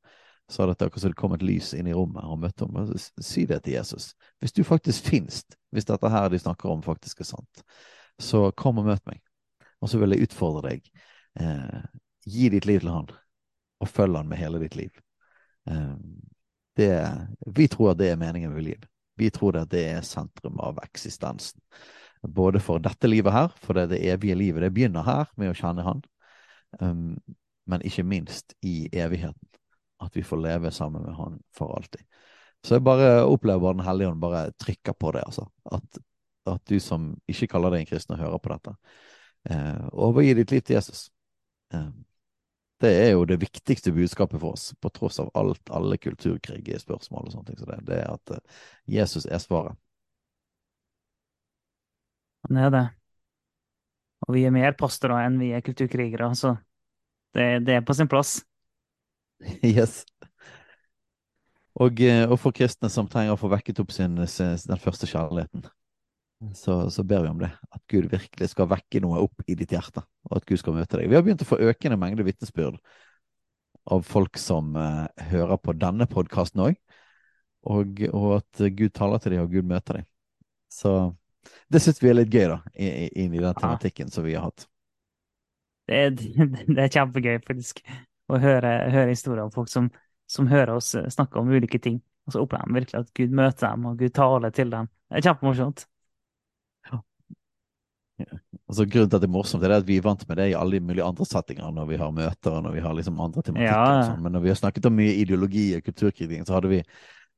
[0.51, 2.97] sa dette akkurat som kom et lys inn i rommet og møtte henne.
[2.99, 4.11] Si det til Jesus.
[4.41, 5.43] Hvis du faktisk finnes,
[5.73, 7.63] hvis dette her de snakker om faktisk er sant,
[8.21, 9.21] så kom og møt meg.
[9.81, 10.91] Og så vil jeg utfordre deg.
[11.39, 11.79] Eh,
[12.25, 13.09] gi ditt liv til han,
[13.83, 15.01] og følg han med hele ditt liv.
[15.69, 15.95] Eh,
[16.77, 16.93] det,
[17.55, 18.89] vi tror at det er meningen med livet.
[19.19, 21.61] Vi tror at det er sentrum av eksistensen.
[22.23, 24.63] Både for dette livet her, for det, det evige livet.
[24.63, 26.03] Det begynner her med å kjenne Han.
[26.79, 27.17] Um,
[27.69, 29.49] men ikke minst i evigheten.
[30.03, 32.01] At vi får leve sammen med Han for alltid.
[32.63, 35.49] Så jeg bare opplever Den hellige ånd bare trykker på det, altså.
[35.71, 35.99] At,
[36.47, 38.75] at, du som ikke kaller deg en kristen, hører på dette.
[39.43, 41.09] Uh, overgi ditt liv til Jesus.
[41.75, 41.91] Uh,
[42.83, 46.79] det er jo det viktigste budskapet for oss, på tross av alt, alle kulturkrig i
[46.81, 47.59] spørsmål og sånne ting.
[47.61, 48.61] Så det, det er at uh,
[48.91, 49.79] Jesus er svaret.
[52.49, 52.85] Han er det.
[54.27, 56.57] Og vi er mer pastorer enn vi er kulturkrigere, så
[57.35, 58.41] det, det er på sin plass.
[59.63, 60.03] Yes.
[61.73, 65.09] Og, eh, og, for kristne som trenger å få vekket opp sin, sin, den første
[65.09, 65.65] kjærligheten,
[66.53, 67.49] så, så, ber vi om det.
[67.71, 70.99] At Gud virkelig skal vekke noe opp i ditt hjerte, og at Gud skal møte
[70.99, 71.09] deg.
[71.09, 72.79] Vi har begynt å få økende mengde vitnesbyrd
[73.93, 76.77] av folk som eh, hører på denne podkasten òg,
[77.67, 80.07] og, og, at Gud taler til dem, og Gud møter dem.
[80.71, 80.93] Så
[81.71, 84.67] det syns vi er litt gøy, da, inn i den tematikken som vi har hatt.
[85.87, 86.15] Det er,
[86.75, 87.83] det er kjempegøy, faktisk,
[88.31, 89.91] å høre, høre historier om folk som,
[90.31, 91.99] som, hører oss snakke om ulike ting.
[92.27, 94.87] Og så opplever de virkelig at Gud møter dem, og Gud taler til dem.
[95.11, 95.87] Det er kjempemorsomt.
[98.21, 98.37] Ja.
[98.69, 100.55] Altså, grunnen til at det er morsomt, er at vi er vant med det i
[100.57, 103.73] alle mulige andre settinger når vi har møter og når vi har liksom andre tematikker.
[103.73, 104.05] Ja.
[104.09, 104.21] Sånn.
[104.23, 106.85] Men når vi har snakket om mye ideologi og kulturkritikk, så hadde vi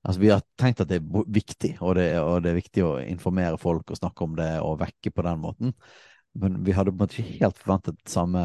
[0.05, 2.91] Altså, vi har tenkt at det er viktig, og det, og det, er viktig å
[3.01, 5.71] informere folk og snakke om det og vekke på den måten.
[6.37, 8.41] Men vi hadde på en måte ikke helt forventet samme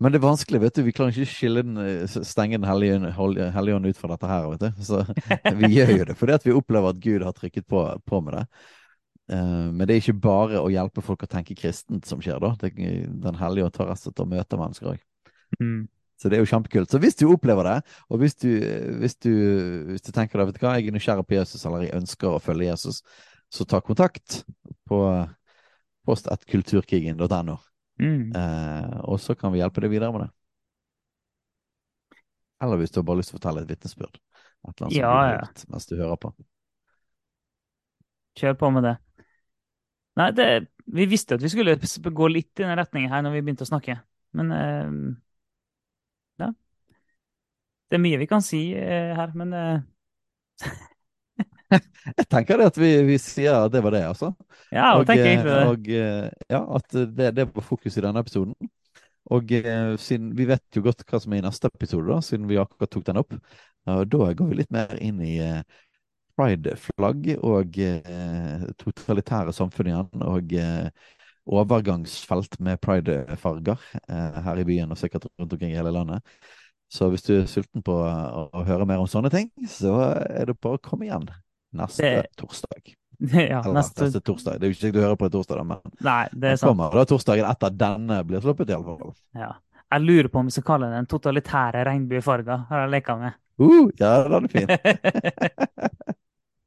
[0.00, 0.82] Men det er vanskelig, vet du.
[0.86, 4.64] Vi klarer ikke å skille den, stenge Den hellige ånd ut fra dette her, vet
[4.64, 4.82] du.
[4.88, 5.02] Så
[5.60, 8.38] vi gjør jo det fordi at vi opplever at Gud har trykket på, på med
[8.38, 8.46] det.
[9.32, 12.52] Eh, men det er ikke bare å hjelpe folk å tenke kristent som skjer, da.
[12.60, 15.04] Det, den hellige tar og slett og møter mennesker òg.
[15.60, 15.84] Mm.
[16.20, 16.92] Så det er jo kjempekult.
[16.92, 18.48] Så hvis du opplever det, og hvis du,
[19.00, 19.32] hvis du,
[19.90, 22.30] hvis du tenker da, vet du hva, jeg er nysgjerrig på Jesus, eller jeg ønsker
[22.30, 23.00] å følge Jesus,
[23.52, 24.42] så ta kontakt
[24.88, 25.00] på
[26.06, 27.58] post1kulturkrigen.no.
[28.02, 28.32] Mm.
[28.34, 30.30] Eh, og så kan vi hjelpe deg videre med det.
[32.64, 34.18] Eller hvis du har bare lyst til å fortelle et vitnesbyrd.
[34.64, 35.70] Et eller annet som du har ja.
[35.74, 36.32] mens du hører på.
[38.38, 38.94] Kjør på med det.
[40.18, 40.48] Nei, det,
[40.94, 43.70] vi visste at vi skulle gå litt i den retningen her når vi begynte å
[43.70, 43.98] snakke.
[44.38, 44.90] Men eh,
[46.42, 46.50] ja.
[47.88, 49.78] Det er mye vi kan si eh, her, men eh,
[51.74, 54.28] Jeg tenker det at vi, vi sier at det var det, altså.
[54.68, 55.64] ja, og, tenker egentlig det.
[55.72, 55.88] og
[56.52, 58.54] ja, at det, det var fokus i denne episoden.
[59.34, 59.48] Og
[59.98, 62.92] siden vi vet jo godt hva som er i neste episode, da, siden vi akkurat
[62.92, 63.32] tok den opp,
[63.88, 65.32] og da går vi litt mer inn i
[66.38, 70.88] pride-flagg og eh, totalitære samfunn igjen, og eh,
[71.44, 76.24] overgangsfelt med pride-farger eh, her i byen og sikkert rundt omkring i hele landet.
[76.94, 80.50] Så hvis du er sulten på å, å høre mer om sånne ting, så er
[80.50, 81.26] det bare å komme igjen
[81.74, 82.94] neste Det- torsdag.
[83.30, 84.58] ja, Eller neste, neste torsdag.
[84.58, 86.58] Det er jo ikke sikkert du hører på en torsdag, da, men nei, det er
[86.58, 86.72] sant.
[86.72, 89.14] kommer da torsdagen etter denne blir sluppet, i alle fall.
[89.38, 89.52] Ja.
[89.94, 93.36] Jeg lurer på om vi skal kalle den totalitære regnbuefarger, har jeg leka med.
[93.62, 94.72] Uh, ja, den er fin.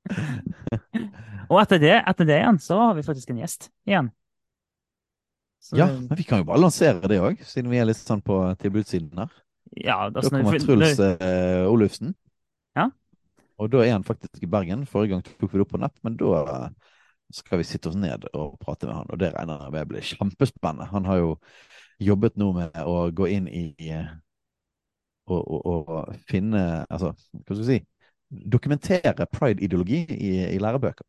[1.51, 4.09] Og etter det, etter det igjen, så har vi faktisk en gjest igjen.
[5.63, 8.23] Så, Ja, men vi kan jo bare lansere det òg, siden vi er litt sånn
[8.23, 9.31] på tilbudssiden her.
[9.75, 12.13] ja, Da da kommer Truls eh, Olufsen.
[12.75, 12.89] Ja.
[13.57, 14.85] Og da er han faktisk i Bergen.
[14.85, 16.93] Forrige gang tok vi det opp på nett, men da eh,
[17.33, 19.09] skal vi sitte oss ned og prate med han.
[19.11, 20.91] Og det regner jeg med blir kjempespennende.
[20.93, 21.33] Han har jo
[21.99, 23.67] jobbet nå med å gå inn i
[25.27, 27.79] å, og, og, og finne Altså, hva skal vi si
[28.27, 31.05] Dokumentere pride-ideologi i, i lærebøker.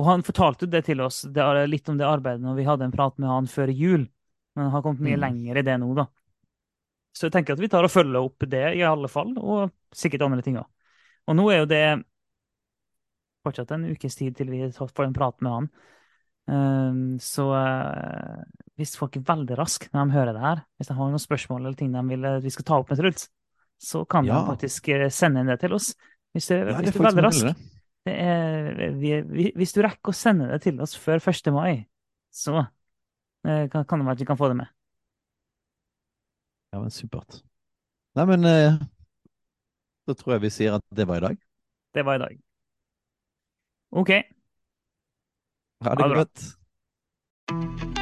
[0.00, 2.86] Og han fortalte det til oss, det er litt om det arbeidet når vi hadde
[2.88, 4.06] en prat med han før jul.
[4.56, 5.20] Men han har kommet mye Mm.
[5.20, 6.06] lenger i det nå, da.
[7.12, 10.24] Så jeg tenker at vi tar og følger opp det, i alle fall, og sikkert
[10.24, 10.68] andre ting òg.
[11.28, 12.04] Og nå er jo det
[13.44, 15.68] fortsatt en ukes tid til vi får en prat med han.
[16.48, 18.42] Ehm, så eh,
[18.80, 21.60] hvis folk er veldig raske når de hører det her, hvis de har noen spørsmål
[21.66, 23.28] eller ting de vil at vi skal ta opp med Truls,
[23.82, 24.40] så kan Ja.
[24.40, 25.92] de faktisk eh, sende inn det til oss.
[26.32, 27.62] Hvis, du, Ja, hvis du er veldig rask.
[28.06, 31.50] Det er, vi, vi, hvis du rekker å sende det til oss før 1.
[31.54, 31.84] mai,
[32.34, 34.70] så eh, kan, kan det være at vi kan få det med.
[36.72, 37.42] Ja, men supert.
[38.16, 38.80] Nei, men eh,
[40.08, 41.38] da tror jeg vi sier at det var i dag.
[41.94, 42.38] Det var i dag.
[43.92, 44.10] OK.
[45.84, 48.01] Ha det, Ha det godt.